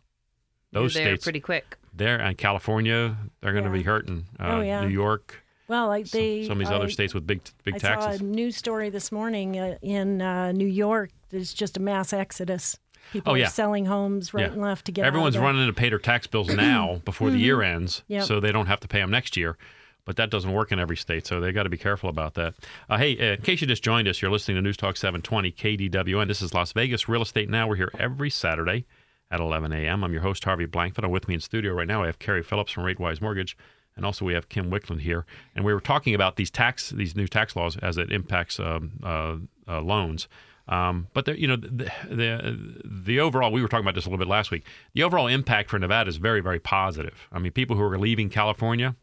Those 0.82 0.94
You're 0.94 1.04
states, 1.04 1.24
pretty 1.24 1.40
quick. 1.40 1.76
there 1.94 2.18
and 2.20 2.36
California, 2.38 3.16
they're 3.40 3.52
going 3.52 3.64
to 3.64 3.70
Yeah. 3.70 3.76
be 3.76 3.82
hurting. 3.82 4.26
Uh, 4.38 4.44
Oh, 4.56 4.60
yeah. 4.60 4.80
New 4.82 4.88
York, 4.92 5.42
Well, 5.68 5.88
like 5.88 6.06
some, 6.06 6.20
they 6.20 6.44
some 6.44 6.52
of 6.52 6.58
these 6.58 6.68
I- 6.70 6.74
other 6.76 6.90
states 6.90 7.14
with 7.14 7.26
big 7.26 7.40
big 7.64 7.74
I 7.74 7.78
taxes. 7.78 8.06
I 8.06 8.16
saw 8.18 8.22
a 8.22 8.26
news 8.26 8.56
story 8.56 8.90
this 8.90 9.10
morning 9.10 9.58
uh, 9.58 9.78
in 9.82 10.20
uh, 10.22 10.52
New 10.52 10.66
York. 10.68 11.10
There's 11.30 11.52
just 11.54 11.76
a 11.76 11.80
mass 11.80 12.12
exodus. 12.12 12.78
People 13.12 13.32
Oh, 13.32 13.34
yeah. 13.36 13.46
are 13.46 13.48
selling 13.50 13.86
homes 13.86 14.34
right 14.34 14.46
Yeah. 14.46 14.52
and 14.52 14.60
left 14.62 14.84
to 14.86 14.92
get 14.92 15.02
out 15.02 15.08
of 15.08 15.14
Everyone's 15.14 15.34
there. 15.34 15.42
running 15.42 15.66
to 15.66 15.72
pay 15.72 15.88
their 15.88 15.98
tax 15.98 16.26
bills 16.26 16.48
now 16.54 17.00
before 17.04 17.30
the 17.30 17.38
year 17.38 17.62
ends, 17.62 18.02
Yep. 18.08 18.24
so 18.24 18.40
they 18.40 18.52
don't 18.52 18.66
have 18.66 18.80
to 18.80 18.88
pay 18.88 19.00
them 19.00 19.10
next 19.10 19.36
year. 19.36 19.56
But 20.04 20.16
that 20.16 20.30
doesn't 20.30 20.52
work 20.52 20.70
in 20.70 20.78
every 20.78 20.96
state, 20.96 21.26
so 21.26 21.40
they 21.40 21.50
got 21.50 21.64
to 21.64 21.68
be 21.68 21.76
careful 21.76 22.08
about 22.10 22.34
that. 22.34 22.54
Uh, 22.88 22.96
hey, 22.98 23.16
uh, 23.18 23.34
in 23.34 23.42
case 23.42 23.60
you 23.60 23.66
just 23.66 23.82
joined 23.82 24.06
us, 24.06 24.22
you're 24.22 24.30
listening 24.30 24.54
to 24.56 24.62
News 24.62 24.76
Talk 24.76 24.96
720 24.96 25.50
KDWN. 25.50 26.28
This 26.28 26.42
is 26.42 26.54
Las 26.54 26.72
Vegas 26.72 27.08
Real 27.08 27.22
Estate 27.22 27.48
Now. 27.50 27.66
We're 27.66 27.74
here 27.76 27.90
every 27.98 28.30
Saturday 28.30 28.84
at 29.30 29.40
11 29.40 29.72
a.m. 29.72 30.04
I'm 30.04 30.12
your 30.12 30.22
host, 30.22 30.44
Harvey 30.44 30.66
Blankfeld. 30.66 31.04
I'm 31.04 31.10
with 31.10 31.28
me 31.28 31.34
in 31.34 31.40
studio 31.40 31.72
right 31.72 31.88
now. 31.88 32.02
I 32.02 32.06
have 32.06 32.18
Carrie 32.18 32.42
Phillips 32.42 32.72
from 32.72 32.84
RateWise 32.84 33.20
Mortgage, 33.20 33.56
and 33.96 34.04
also 34.04 34.24
we 34.24 34.34
have 34.34 34.48
Kim 34.48 34.70
Wickland 34.70 35.00
here. 35.00 35.26
And 35.54 35.64
we 35.64 35.74
were 35.74 35.80
talking 35.80 36.14
about 36.14 36.36
these 36.36 36.50
tax, 36.50 36.90
these 36.90 37.16
new 37.16 37.26
tax 37.26 37.56
laws 37.56 37.76
as 37.78 37.98
it 37.98 38.12
impacts 38.12 38.60
um, 38.60 38.92
uh, 39.02 39.36
uh, 39.68 39.80
loans. 39.80 40.28
Um, 40.68 41.06
but 41.12 41.26
the, 41.26 41.40
you 41.40 41.46
know 41.46 41.54
the, 41.56 41.92
the 42.10 42.82
the 42.84 43.20
overall 43.20 43.52
we 43.52 43.62
were 43.62 43.68
talking 43.68 43.84
about 43.84 43.94
this 43.94 44.04
a 44.04 44.08
little 44.08 44.18
bit 44.18 44.28
last 44.28 44.50
week. 44.50 44.64
The 44.94 45.04
overall 45.04 45.28
impact 45.28 45.70
for 45.70 45.78
Nevada 45.78 46.08
is 46.08 46.16
very 46.16 46.40
very 46.40 46.58
positive. 46.58 47.28
I 47.30 47.38
mean, 47.38 47.52
people 47.52 47.76
who 47.76 47.82
are 47.84 47.96
leaving 47.96 48.30
California, 48.30 48.96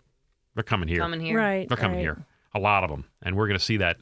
they're 0.56 0.64
coming 0.64 0.90
here. 0.90 1.00
Coming 1.00 1.22
here. 1.22 1.38
Right. 1.38 1.68
They're 1.68 1.78
coming 1.78 1.98
right. 1.98 2.02
here. 2.02 2.26
A 2.54 2.60
lot 2.60 2.84
of 2.84 2.90
them, 2.90 3.06
and 3.22 3.38
we're 3.38 3.48
going 3.48 3.58
to 3.58 3.64
see 3.64 3.78
that. 3.78 3.98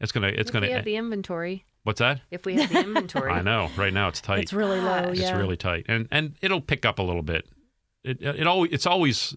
It's 0.00 0.10
going 0.10 0.22
to. 0.22 0.28
It's 0.40 0.50
If 0.50 0.52
going 0.52 0.62
we 0.62 0.68
to. 0.70 0.74
have 0.74 0.84
the 0.84 0.96
inventory. 0.96 1.64
What's 1.84 2.00
that? 2.00 2.20
If 2.30 2.44
we 2.44 2.56
have 2.56 2.70
the 2.70 2.80
inventory. 2.80 3.30
I 3.38 3.40
know. 3.42 3.70
Right 3.76 3.92
now, 3.94 4.08
it's 4.08 4.20
tight. 4.20 4.40
It's 4.42 4.52
really 4.52 4.80
low. 4.80 5.04
Gosh. 5.06 5.16
Yeah. 5.18 5.28
It's 5.30 5.38
really 5.38 5.56
tight, 5.56 5.86
and 5.88 6.08
and 6.10 6.34
it'll 6.42 6.60
pick 6.60 6.84
up 6.84 6.98
a 6.98 7.02
little 7.02 7.22
bit. 7.22 7.46
It 8.02 8.18
uh, 8.26 8.34
it 8.36 8.46
always 8.46 8.72
it's 8.72 8.86
always 8.86 9.36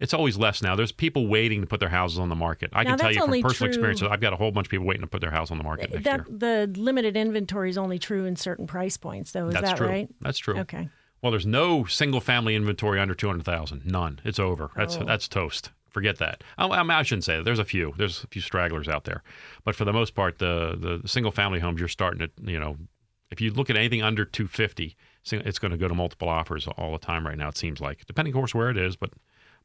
it's 0.00 0.12
always 0.12 0.36
less 0.36 0.60
now. 0.60 0.74
There's 0.74 0.90
people 0.92 1.28
waiting 1.28 1.60
to 1.60 1.66
put 1.66 1.78
their 1.80 1.88
houses 1.88 2.18
on 2.18 2.28
the 2.28 2.34
market. 2.34 2.70
I 2.72 2.82
Now, 2.82 2.90
can 2.90 2.98
tell 2.98 3.12
you 3.12 3.20
from 3.20 3.30
personal 3.42 3.52
true- 3.54 3.66
experience. 3.68 4.02
I've 4.02 4.20
got 4.20 4.32
a 4.32 4.36
whole 4.36 4.50
bunch 4.50 4.66
of 4.66 4.70
people 4.70 4.86
waiting 4.86 5.02
to 5.02 5.06
put 5.06 5.20
their 5.20 5.30
house 5.30 5.50
on 5.52 5.58
the 5.58 5.64
market 5.64 5.92
next 5.92 6.04
that 6.04 6.26
year. 6.28 6.66
the 6.66 6.80
limited 6.80 7.16
inventory 7.16 7.70
is 7.70 7.78
only 7.78 7.98
true 7.98 8.24
in 8.24 8.34
certain 8.36 8.66
price 8.66 8.96
points, 8.96 9.30
though. 9.32 9.46
Is 9.48 9.54
That's 9.54 9.70
that 9.70 9.76
true. 9.76 9.86
right? 9.86 10.08
That's 10.20 10.38
true. 10.38 10.58
Okay. 10.58 10.88
Well, 11.22 11.30
there's 11.30 11.46
no 11.46 11.84
single 11.84 12.20
family 12.20 12.54
inventory 12.56 13.00
under 13.00 13.14
200,000. 13.14 13.86
None. 13.86 14.20
It's 14.24 14.38
over. 14.38 14.70
That's 14.76 14.96
Oh. 14.96 15.04
that's 15.04 15.26
toast. 15.28 15.70
Forget 15.94 16.18
that. 16.18 16.42
I, 16.58 16.66
I 16.66 17.02
shouldn't 17.04 17.22
say 17.22 17.36
that. 17.36 17.44
There's 17.44 17.60
a 17.60 17.64
few. 17.64 17.94
There's 17.96 18.24
a 18.24 18.26
few 18.26 18.42
stragglers 18.42 18.88
out 18.88 19.04
there, 19.04 19.22
but 19.62 19.76
for 19.76 19.84
the 19.84 19.92
most 19.92 20.16
part, 20.16 20.40
the 20.40 20.76
the 20.76 21.08
single 21.08 21.30
family 21.30 21.60
homes 21.60 21.78
you're 21.78 21.88
starting 21.88 22.18
to 22.18 22.30
you 22.50 22.58
know, 22.58 22.76
if 23.30 23.40
you 23.40 23.52
look 23.52 23.70
at 23.70 23.76
anything 23.76 24.02
under 24.02 24.24
250, 24.24 24.96
it's 25.30 25.58
going 25.60 25.70
to 25.70 25.78
go 25.78 25.86
to 25.86 25.94
multiple 25.94 26.28
offers 26.28 26.66
all 26.66 26.90
the 26.90 26.98
time 26.98 27.24
right 27.24 27.38
now. 27.38 27.48
It 27.48 27.56
seems 27.56 27.80
like, 27.80 28.04
depending 28.06 28.34
of 28.34 28.36
course 28.36 28.54
where 28.56 28.70
it 28.70 28.76
is, 28.76 28.96
but 28.96 29.10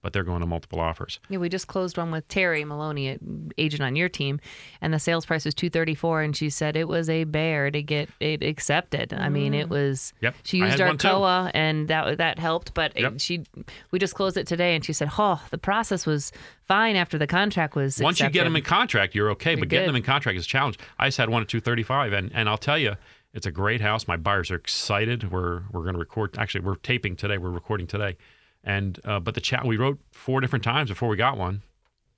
but 0.02 0.14
they're 0.14 0.24
going 0.24 0.42
to 0.42 0.46
multiple 0.46 0.80
offers. 0.80 1.20
Yeah, 1.30 1.40
we 1.40 1.50
just 1.50 1.68
closed 1.68 1.98
one 1.98 2.12
with 2.12 2.28
Terry 2.28 2.64
Maloney, 2.64 3.12
uh, 3.12 3.18
agent 3.58 3.84
on 3.84 3.96
your 3.96 4.10
team, 4.10 4.40
and 4.82 4.94
the 4.94 5.00
sales 5.00 5.26
price 5.26 5.46
was 5.46 5.54
two 5.54 5.70
thirty 5.70 5.96
four, 5.96 6.22
and 6.22 6.36
she 6.36 6.50
said 6.50 6.76
it 6.76 6.88
was 6.88 7.10
a 7.10 7.24
bear 7.24 7.72
to 7.72 7.82
get 7.82 8.10
it 8.20 8.44
accepted. 8.44 9.14
I 9.14 9.30
mean, 9.30 9.54
it 9.54 9.68
mm. 9.68 9.72
was. 9.72 10.14
Yep. 10.22 10.36
She 10.44 10.58
used 10.58 10.82
our. 10.82 10.96
COA, 11.00 11.52
and 11.54 11.88
that 11.88 12.18
that 12.18 12.40
helped. 12.40 12.74
But 12.74 12.94
it- 12.96 13.22
she, 13.22 13.44
we 13.92 14.00
just 14.00 14.16
closed 14.16 14.38
it 14.38 14.48
today, 14.48 14.76
and 14.76 14.84
she 14.84 14.94
said, 14.94 15.10
"Oh, 15.18 15.42
the 15.50 15.58
process 15.58 16.06
was 16.06 16.32
fine 16.66 16.96
after 16.96 17.18
the 17.18 17.28
contract 17.28 17.76
was." 17.76 18.00
Once 18.02 18.20
you 18.20 18.30
get 18.30 18.44
them 18.44 18.56
in 18.56 18.64
contract, 18.64 19.16
you're 19.16 19.32
okay. 19.32 19.52
You're 19.52 19.60
but 19.60 19.70
getting 19.70 19.88
them 19.88 19.96
in 19.96 20.04
contract 20.04 20.38
is 20.38 20.46
a 20.46 20.48
challenge. 20.48 20.78
I 20.98 21.08
just 21.08 21.18
had 21.18 21.30
one 21.30 21.42
at 21.42 21.48
235, 21.48 22.14
and 22.14 22.32
and 22.34 22.50
I'll 22.50 22.58
tell 22.58 22.78
you, 22.78 22.96
it's 23.34 23.46
a 23.46 23.52
great 23.52 23.82
house. 23.82 24.08
My 24.08 24.18
buyers 24.18 24.52
are 24.52 24.56
excited. 24.56 25.32
We're 25.32 25.64
we're 25.72 25.84
going 25.84 25.94
to 25.94 26.00
record. 26.00 26.38
Actually, 26.38 26.66
we're 26.66 26.76
taping 26.76 27.16
today. 27.16 27.38
We're 27.38 27.50
recording 27.50 27.88
today, 27.88 28.18
and 28.64 29.00
uh, 29.06 29.20
but 29.20 29.36
the 29.36 29.42
chat 29.42 29.66
we 29.66 29.78
wrote 29.78 30.00
four 30.12 30.42
different 30.42 30.64
times 30.64 30.90
before 30.90 31.10
we 31.10 31.18
got 31.18 31.38
one. 31.38 31.62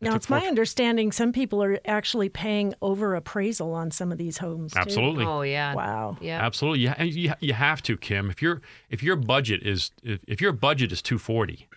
It 0.01 0.05
Now, 0.05 0.15
it's 0.15 0.29
my 0.29 0.39
four- 0.39 0.47
understanding 0.49 1.11
some 1.11 1.31
people 1.31 1.63
are 1.63 1.79
actually 1.85 2.27
paying 2.29 2.73
over 2.81 3.13
appraisal 3.13 3.73
on 3.73 3.91
some 3.91 4.11
of 4.11 4.17
these 4.17 4.39
homes. 4.39 4.73
too. 4.73 4.79
Absolutely. 4.79 5.25
Oh 5.25 5.43
yeah. 5.43 5.75
Wow. 5.75 6.17
Yeah. 6.19 6.43
Absolutely, 6.43 6.79
you, 6.81 6.93
and 6.97 7.13
you 7.13 7.33
you 7.39 7.53
have 7.53 7.83
to, 7.83 7.97
Kim. 7.97 8.29
If 8.31 8.41
your 8.41 8.61
if 8.89 9.03
your 9.03 9.15
budget 9.15 9.61
is 9.63 9.91
if, 10.01 10.19
if 10.27 10.41
your 10.41 10.53
budget 10.53 10.91
is 10.91 11.01
two 11.01 11.19
forty, 11.19 11.67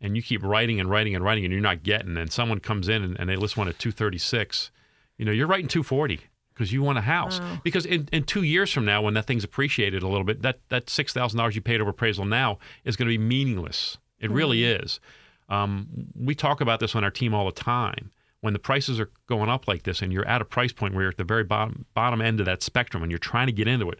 and 0.00 0.16
you 0.16 0.22
keep 0.22 0.42
writing 0.42 0.80
and 0.80 0.90
writing 0.90 1.14
and 1.14 1.24
writing, 1.24 1.44
and 1.44 1.52
you're 1.52 1.62
not 1.62 1.84
getting, 1.84 2.16
and 2.16 2.32
someone 2.32 2.58
comes 2.58 2.88
in 2.88 3.04
and, 3.04 3.16
and 3.20 3.28
they 3.28 3.36
list 3.36 3.56
one 3.56 3.68
at 3.68 3.78
two 3.78 3.92
thirty 3.92 4.18
six, 4.18 4.72
you 5.16 5.24
know 5.24 5.30
you're 5.32 5.46
writing 5.46 5.68
two 5.68 5.84
forty 5.84 6.20
because 6.54 6.72
you 6.72 6.82
want 6.82 6.98
a 6.98 7.02
house. 7.02 7.40
Because 7.64 7.84
in, 7.86 8.08
in 8.12 8.24
two 8.24 8.42
years 8.42 8.72
from 8.72 8.84
now, 8.84 9.02
when 9.02 9.14
that 9.14 9.26
thing's 9.26 9.44
appreciated 9.44 10.02
a 10.02 10.08
little 10.08 10.24
bit, 10.24 10.42
that 10.42 10.58
that 10.68 10.88
six 10.90 11.12
thousand 11.12 11.38
dollars 11.38 11.54
you 11.54 11.62
paid 11.62 11.80
over 11.80 11.90
appraisal 11.90 12.24
now 12.24 12.58
is 12.84 12.96
going 12.96 13.06
to 13.08 13.16
be 13.16 13.18
meaningless. 13.22 13.98
It 14.20 14.30
really 14.30 14.64
is. 14.64 15.00
Um, 15.48 15.88
we 16.18 16.34
talk 16.34 16.60
about 16.60 16.80
this 16.80 16.94
on 16.94 17.04
our 17.04 17.10
team 17.10 17.34
all 17.34 17.46
the 17.46 17.52
time. 17.52 18.10
When 18.40 18.52
the 18.52 18.58
prices 18.58 18.98
are 18.98 19.10
going 19.28 19.48
up 19.48 19.68
like 19.68 19.84
this, 19.84 20.02
and 20.02 20.12
you're 20.12 20.26
at 20.26 20.40
a 20.42 20.44
price 20.44 20.72
point 20.72 20.94
where 20.94 21.02
you're 21.04 21.10
at 21.12 21.16
the 21.16 21.24
very 21.24 21.44
bottom 21.44 21.84
bottom 21.94 22.20
end 22.20 22.40
of 22.40 22.46
that 22.46 22.62
spectrum, 22.62 23.02
and 23.02 23.10
you're 23.12 23.18
trying 23.18 23.46
to 23.46 23.52
get 23.52 23.68
into 23.68 23.88
it, 23.90 23.98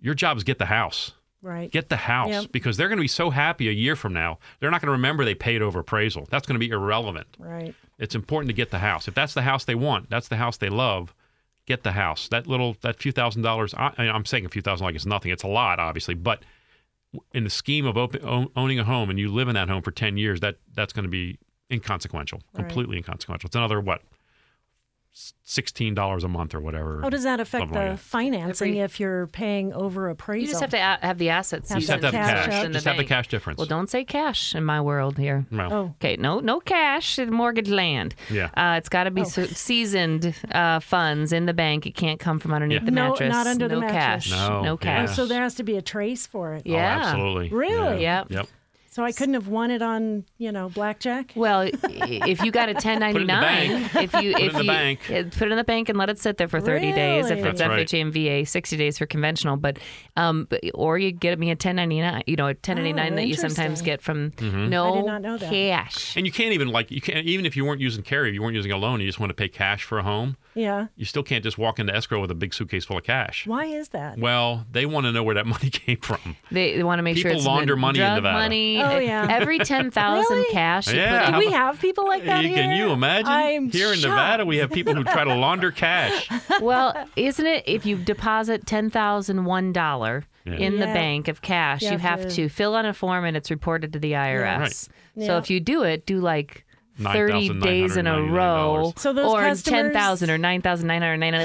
your 0.00 0.14
job 0.14 0.36
is 0.36 0.44
get 0.44 0.58
the 0.58 0.66
house. 0.66 1.12
Right. 1.42 1.70
Get 1.70 1.88
the 1.88 1.96
house 1.96 2.28
Yep. 2.30 2.52
because 2.52 2.76
they're 2.76 2.88
going 2.88 2.98
to 2.98 3.02
be 3.02 3.08
so 3.08 3.30
happy 3.30 3.68
a 3.68 3.72
year 3.72 3.96
from 3.96 4.12
now. 4.12 4.38
They're 4.58 4.70
not 4.70 4.82
going 4.82 4.88
to 4.88 4.92
remember 4.92 5.24
they 5.24 5.34
paid 5.34 5.62
over 5.62 5.80
appraisal. 5.80 6.26
That's 6.30 6.46
going 6.46 6.56
to 6.60 6.66
be 6.66 6.70
irrelevant. 6.70 7.28
right. 7.38 7.74
It's 7.98 8.14
important 8.14 8.48
to 8.48 8.54
get 8.54 8.70
the 8.70 8.78
house. 8.78 9.08
If 9.08 9.14
that's 9.14 9.34
the 9.34 9.42
house 9.42 9.64
they 9.64 9.74
want, 9.74 10.08
that's 10.10 10.28
the 10.28 10.36
house 10.36 10.56
they 10.56 10.68
love. 10.70 11.14
Get 11.66 11.82
the 11.82 11.92
house. 11.92 12.28
That 12.28 12.46
little, 12.46 12.76
that 12.80 13.00
few 13.00 13.12
thousand 13.12 13.42
dollars. 13.42 13.74
I, 13.74 13.92
I'm 13.98 14.24
saying 14.24 14.44
a 14.44 14.48
few 14.48 14.62
thousand 14.62 14.84
like 14.84 14.94
it's 14.94 15.06
nothing. 15.06 15.30
It's 15.30 15.42
a 15.44 15.48
lot, 15.48 15.78
obviously, 15.78 16.14
but 16.14 16.42
in 17.32 17.44
the 17.44 17.50
scheme 17.50 17.86
of 17.86 17.96
open, 17.96 18.48
owning 18.56 18.78
a 18.78 18.84
home 18.84 19.10
and 19.10 19.18
you 19.18 19.28
live 19.32 19.48
in 19.48 19.54
that 19.54 19.68
home 19.68 19.82
for 19.82 19.90
10 19.90 20.16
years, 20.16 20.40
that 20.40 20.56
that's 20.74 20.92
going 20.92 21.04
to 21.04 21.08
be 21.10 21.38
inconsequential, 21.70 22.40
Right. 22.52 22.62
completely 22.64 22.96
inconsequential. 22.96 23.48
It's 23.48 23.56
another 23.56 23.80
what, 23.80 24.02
sixteen 25.12 25.94
dollars 25.94 26.22
a 26.24 26.28
month 26.28 26.54
or 26.54 26.60
whatever. 26.60 27.00
How 27.02 27.10
does 27.10 27.24
that 27.24 27.40
affect 27.40 27.62
something 27.62 27.78
like 27.78 27.90
the 27.92 27.96
financing 27.96 28.68
Every- 28.72 28.80
if 28.80 29.00
you're 29.00 29.26
paying 29.26 29.72
over 29.72 30.08
appraisal? 30.08 30.42
You 30.42 30.48
just 30.48 30.60
have 30.60 30.70
to 30.70 30.76
a- 30.76 31.04
have 31.06 31.18
the 31.18 31.30
assets. 31.30 31.68
Have 31.70 31.78
You 31.78 31.86
just 31.86 31.90
have 31.90 32.00
to 32.12 32.16
have 32.16 32.26
Cash 32.36 32.44
cash. 32.46 32.64
out. 32.64 32.72
Just 32.72 32.84
the 32.84 32.90
have 32.90 32.98
the 32.98 33.04
cash 33.04 33.28
difference. 33.28 33.58
Well, 33.58 33.66
don't 33.66 33.90
say 33.90 34.04
cash 34.04 34.54
in 34.54 34.64
my 34.64 34.80
world 34.80 35.18
here. 35.18 35.46
Well, 35.50 35.72
Oh, 35.72 35.94
Okay, 36.00 36.16
no, 36.16 36.38
no 36.40 36.60
cash 36.60 37.18
in 37.18 37.32
mortgage 37.32 37.68
land. 37.68 38.14
Yeah. 38.30 38.50
uh, 38.56 38.76
it's 38.78 38.88
got 38.88 39.04
to 39.04 39.10
Oh. 39.10 39.14
be 39.14 39.24
seasoned 39.24 40.34
uh, 40.52 40.80
funds 40.80 41.32
in 41.32 41.46
the 41.46 41.54
bank. 41.54 41.86
It 41.86 41.94
can't 41.96 42.20
come 42.20 42.38
from 42.38 42.52
underneath 42.54 42.80
Yeah. 42.82 42.86
the 42.86 42.92
mattress. 42.92 43.30
No, 43.32 43.36
not 43.36 43.46
under 43.46 43.68
the 43.68 43.80
mattress. 43.80 44.30
cash. 44.30 44.30
No, 44.30 44.62
no 44.62 44.72
yeah. 44.72 44.76
cash. 44.76 45.08
Oh, 45.10 45.12
so 45.14 45.26
there 45.26 45.42
has 45.42 45.56
to 45.56 45.64
be 45.64 45.76
a 45.76 45.82
trace 45.82 46.26
for 46.26 46.54
it. 46.54 46.62
Oh, 46.66 46.70
yeah, 46.70 47.00
absolutely. 47.04 47.48
Really? 47.50 48.02
Yeah. 48.02 48.20
Yep. 48.20 48.30
Yep. 48.30 48.46
So 48.92 49.04
I 49.04 49.12
couldn't 49.12 49.34
have 49.34 49.46
won 49.46 49.70
it 49.70 49.82
on, 49.82 50.24
you 50.36 50.50
know, 50.50 50.68
blackjack. 50.68 51.32
Well, 51.36 51.70
if 51.84 52.42
you 52.42 52.50
got 52.50 52.68
a 52.68 52.72
1099, 52.72 53.90
if 54.02 54.12
you 54.14 54.32
Put 54.32 54.42
it 54.42 54.46
if 54.46 54.50
in 54.50 54.52
the 54.56 54.62
you 54.64 54.66
bank. 54.68 55.00
put 55.06 55.42
it 55.42 55.52
in 55.52 55.56
the 55.56 55.62
bank 55.64 55.88
and 55.88 55.96
let 55.96 56.10
it 56.10 56.18
sit 56.18 56.38
there 56.38 56.48
for 56.48 56.60
30 56.60 56.90
days 56.92 57.26
if 57.26 57.36
Really? 57.36 57.48
it's 57.50 57.58
That's 57.60 57.68
right. 57.70 57.86
FHA 57.88 58.02
and 58.02 58.12
VA, 58.12 58.44
60 58.44 58.76
days 58.76 58.98
for 58.98 59.06
conventional, 59.06 59.56
but 59.56 59.78
um 60.16 60.48
but, 60.50 60.60
or 60.74 60.98
you 60.98 61.12
get 61.12 61.38
me 61.38 61.48
a 61.50 61.52
1099, 61.52 62.24
you 62.26 62.34
know, 62.34 62.46
a 62.46 62.48
1099 62.48 63.12
Oh, 63.12 63.16
that 63.16 63.26
you 63.28 63.34
sometimes 63.34 63.80
get 63.80 64.02
from 64.02 64.32
Mm-hmm. 64.32 64.68
no 64.70 64.92
I 64.92 64.96
did 64.96 65.06
not 65.06 65.22
know 65.22 65.38
that. 65.38 65.50
cash. 65.50 66.16
And 66.16 66.26
you 66.26 66.32
can't 66.32 66.52
even 66.52 66.68
like 66.68 66.90
you 66.90 67.00
can't 67.00 67.24
even 67.26 67.46
if 67.46 67.56
you 67.56 67.64
weren't 67.64 67.80
using 67.80 68.02
Carrie, 68.02 68.30
if 68.30 68.34
you 68.34 68.42
weren't 68.42 68.56
using 68.56 68.72
a 68.72 68.76
loan, 68.76 69.00
you 69.00 69.06
just 69.06 69.20
want 69.20 69.30
to 69.30 69.34
pay 69.34 69.48
cash 69.48 69.84
for 69.84 69.98
a 70.00 70.02
home. 70.02 70.36
Yeah. 70.54 70.88
You 70.96 71.04
still 71.04 71.22
can't 71.22 71.44
just 71.44 71.58
walk 71.58 71.78
into 71.78 71.94
escrow 71.94 72.20
with 72.20 72.30
a 72.30 72.34
big 72.34 72.52
suitcase 72.52 72.84
full 72.84 72.98
of 72.98 73.04
cash. 73.04 73.46
Why 73.46 73.66
is 73.66 73.90
that? 73.90 74.18
Well, 74.18 74.66
they 74.70 74.84
want 74.86 75.06
to 75.06 75.12
know 75.12 75.22
where 75.22 75.36
that 75.36 75.46
money 75.54 75.70
came 75.70 75.98
from. 75.98 76.36
They, 76.50 76.76
they 76.76 76.82
want 76.82 76.98
to 76.98 77.02
make 77.02 77.16
sure 77.18 77.30
People 77.30 77.44
launder 77.46 77.74
n- 77.74 77.80
money 77.80 77.98
in 78.00 78.04
drug 78.04 78.16
Nevada. 78.16 78.38
money. 78.38 78.82
Oh, 78.82 78.98
yeah. 78.98 79.26
Every 79.30 79.58
10,000 79.60 79.92
Really? 80.36 80.52
cash 80.52 80.92
Yeah. 80.92 81.30
Do 81.30 81.38
we 81.38 81.50
have 81.52 81.78
people 81.80 82.06
like 82.06 82.24
that 82.24 82.42
You- 82.42 82.48
here? 82.48 82.56
Can 82.58 82.76
you 82.76 82.90
imagine? 82.90 83.28
I'm 83.28 83.70
Here 83.70 83.92
in. 83.92 84.00
Nevada, 84.00 84.44
we 84.44 84.56
have 84.58 84.70
people 84.70 84.94
who 84.94 85.04
try 85.04 85.24
to 85.24 85.34
launder 85.34 85.70
cash. 85.70 86.28
Well, 86.60 86.94
isn't 87.16 87.46
it 87.46 87.64
if 87.66 87.86
you 87.86 87.96
deposit 87.96 88.66
ten 88.66 88.90
thousand 88.90 89.44
one 89.44 89.72
dollar 89.72 90.24
Yeah. 90.44 90.54
in 90.54 90.78
the 90.80 90.86
bank 90.86 91.28
of 91.28 91.42
cash, 91.42 91.80
You 91.82 91.92
you 91.92 91.98
have 91.98 92.20
have 92.20 92.28
to- 92.28 92.34
to 92.36 92.48
fill 92.48 92.74
out 92.74 92.84
a 92.84 92.92
form 92.92 93.24
and 93.24 93.36
it's 93.36 93.50
reported 93.50 93.92
to 93.94 93.98
the 93.98 94.12
IRS. 94.12 94.88
Right. 95.16 95.26
So 95.26 95.38
if 95.38 95.48
you 95.48 95.60
do 95.60 95.82
it, 95.84 96.06
do 96.06 96.18
like 96.20 96.64
thirty 97.00 97.48
days 97.60 97.96
in 97.96 98.06
a 98.06 98.22
row, 98.22 98.92
So 98.96 99.12
those 99.12 99.26
or 99.32 99.40
customers- 99.40 99.62
ten 99.62 99.92
thousand 99.92 100.30
or 100.30 100.38
nine 100.38 100.62
thousand 100.62 100.86
nine 100.88 101.02
hundred 101.02 101.18
ninety 101.18 101.38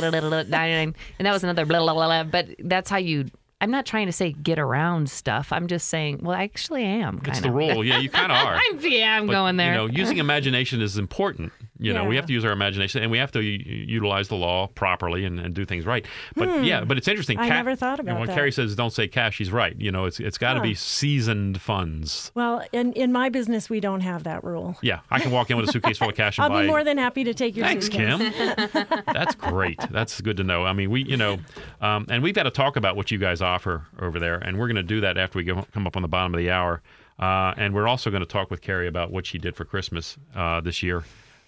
nine, 0.49 0.95
and 1.19 1.25
that 1.25 1.31
was 1.31 1.43
another 1.43 1.65
blah 1.65 1.79
blah 1.79 1.93
blah. 1.93 2.05
blah. 2.07 2.23
But 2.23 2.47
that's 2.59 2.89
how 2.89 2.97
you. 2.97 3.25
I'm 3.61 3.71
not 3.71 3.85
trying 3.85 4.05
to 4.07 4.11
say 4.11 4.33
get 4.33 4.59
around 4.59 5.09
stuff. 5.09 5.51
I'm 5.51 5.67
just 5.67 5.87
saying. 5.87 6.19
Well, 6.21 6.35
I 6.37 6.43
actually 6.43 6.83
am. 6.83 7.19
Kind 7.19 7.29
It's 7.29 7.39
the 7.39 7.51
rule. 7.51 7.83
Yeah, 7.85 7.99
you 7.99 8.09
kind 8.09 8.31
of 8.31 8.37
are. 8.45 8.59
I'm, 8.69 8.79
yeah, 8.81 9.15
I'm 9.17 9.27
But, 9.27 9.33
going 9.33 9.57
there. 9.57 9.71
You 9.71 9.77
know, 9.77 9.85
using 9.87 10.17
imagination 10.17 10.81
is 10.81 10.97
important. 10.97 11.51
You 11.77 11.91
know, 11.93 12.05
we 12.05 12.15
have 12.15 12.25
to 12.27 12.31
use 12.33 12.45
our 12.45 12.53
imagination 12.53 13.03
and 13.03 13.11
we 13.11 13.17
have 13.17 13.33
to 13.33 13.41
u- 13.41 13.59
utilize 13.85 14.29
the 14.29 14.35
law 14.35 14.67
properly 14.67 15.25
and, 15.25 15.37
and 15.41 15.53
do 15.53 15.65
things 15.65 15.85
right. 15.85 16.05
But 16.33 16.63
yeah, 16.63 16.85
but 16.85 16.97
it's 16.97 17.07
interesting. 17.07 17.37
I 17.37 17.49
never 17.49 17.75
thought 17.75 17.97
you 17.99 18.05
know, 18.05 18.15
when 18.17 18.27
that. 18.27 18.33
Carrie 18.35 18.53
says 18.53 18.75
don't 18.77 18.91
say 18.91 19.09
cash, 19.09 19.35
she's 19.35 19.51
right. 19.51 19.75
You 19.77 19.91
know, 19.91 20.05
it's 20.05 20.21
it's 20.21 20.37
got 20.37 20.53
to 20.53 20.61
be 20.61 20.73
seasoned 20.73 21.59
funds. 21.59 22.31
Well, 22.33 22.63
in, 22.71 22.93
in 22.93 23.11
my 23.11 23.27
business, 23.27 23.69
we 23.69 23.81
don't 23.81 23.99
have 24.01 24.23
that 24.23 24.43
rule. 24.45 24.77
Yeah, 24.81 25.01
I 25.11 25.19
can 25.19 25.31
walk 25.31 25.49
in 25.51 25.57
with 25.57 25.67
a 25.67 25.71
suitcase 25.73 25.97
full 25.97 26.09
of 26.09 26.15
cash 26.15 26.37
and 26.37 26.43
I'll 26.45 26.49
buy. 26.49 26.61
be 26.61 26.67
more 26.67 26.83
than 26.85 26.97
happy 26.97 27.25
to 27.25 27.33
take 27.33 27.57
your 27.57 27.65
Thanks, 27.65 27.87
suitcase. 27.87 28.31
Kim. 28.31 29.03
That's 29.13 29.35
great. 29.35 29.79
That's 29.91 30.21
good 30.21 30.37
to 30.37 30.43
know. 30.45 30.63
I 30.63 30.71
mean, 30.71 30.89
we, 30.89 31.03
you 31.03 31.17
know, 31.17 31.39
um, 31.81 32.05
and 32.09 32.23
we've 32.23 32.35
got 32.35 32.43
to 32.43 32.51
talk 32.51 32.77
about 32.77 32.95
what 32.95 33.11
you 33.11 33.17
guys 33.17 33.41
offer 33.55 33.85
over 34.01 34.19
there, 34.19 34.35
and 34.35 34.57
we're 34.59 34.67
going 34.67 34.75
to 34.75 34.83
do 34.83 35.01
that 35.01 35.17
after 35.17 35.37
we 35.39 35.43
go, 35.45 35.65
come 35.73 35.87
up 35.87 35.95
on 35.95 36.01
the 36.01 36.07
bottom 36.07 36.33
of 36.33 36.37
the 36.39 36.51
hour. 36.51 36.81
Uh, 37.17 37.53
and 37.57 37.73
we're 37.73 37.87
also 37.87 38.09
going 38.09 38.19
to 38.21 38.27
talk 38.27 38.51
with 38.51 38.61
Carrie 38.61 38.87
about 38.87 39.09
what 39.11 39.25
she 39.25 39.37
did 39.37 39.55
for 39.55 39.63
Christmas 39.63 40.17
uh, 40.35 40.59
this 40.59 40.83
year. 40.83 41.03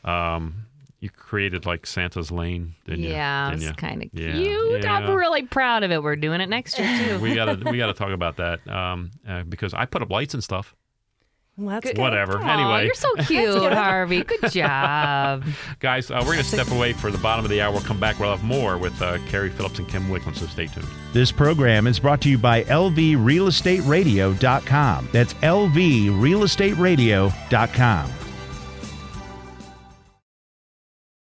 Um, 0.05 0.55
you 0.99 1.09
created 1.09 1.65
like 1.65 1.85
Santa's 1.85 2.31
Lane, 2.31 2.73
didn't 2.85 3.03
you? 3.03 3.09
yeah, 3.09 3.49
Didn't 3.51 3.61
it's 3.63 3.69
you? 3.69 3.75
kind 3.75 4.03
of 4.03 4.09
Yeah, 4.13 4.31
cute. 4.31 4.83
yeah. 4.83 4.93
I'm 4.93 5.11
really 5.13 5.43
proud 5.43 5.83
of 5.83 5.91
it. 5.91 6.01
We're 6.01 6.15
doing 6.15 6.39
it 6.41 6.47
next 6.49 6.79
year 6.79 6.87
too. 6.97 7.19
we 7.19 7.35
gotta 7.35 7.69
we 7.69 7.77
gotta 7.77 7.93
talk 8.01 8.11
about 8.11 8.37
that 8.37 8.65
um, 8.67 9.11
uh, 9.27 9.43
because 9.43 9.73
I 9.73 9.85
put 9.85 10.01
up 10.01 10.09
lights 10.09 10.33
and 10.33 10.43
stuff. 10.43 10.73
Well, 11.57 11.81
that's. 11.81 11.97
Whatever. 11.97 12.37
Aw, 12.39 12.53
anyway, 12.53 12.85
you're 12.85 12.93
so 12.93 13.11
cute, 13.23 13.73
Harvey. 13.73 14.23
Good 14.23 14.51
job. 14.51 15.43
guys, 15.79 16.11
uh, 16.11 16.21
we're 16.25 16.33
gonna 16.33 16.43
step 16.43 16.69
away 16.71 16.93
for 16.93 17.09
the 17.09 17.17
bottom 17.17 17.43
of 17.43 17.49
the 17.49 17.59
hour. 17.61 17.71
We'll 17.71 17.81
come 17.81 17.99
back. 17.99 18.19
We'll 18.19 18.29
have 18.29 18.43
more 18.43 18.77
with 18.77 19.01
uh, 19.01 19.17
Carrie 19.27 19.49
Phillips 19.49 19.79
and 19.79 19.89
Kim 19.89 20.03
Wicklund. 20.07 20.37
So 20.37 20.45
stay 20.45 20.67
tuned. 20.67 20.85
This 21.13 21.31
program 21.31 21.87
is 21.87 21.97
brought 21.99 22.21
to 22.21 22.29
you 22.29 22.37
by 22.37 22.63
LVRealEstateRadio.com. 22.65 25.09
That's 25.11 25.33
LVRealEstateRadio.com. 25.35 28.26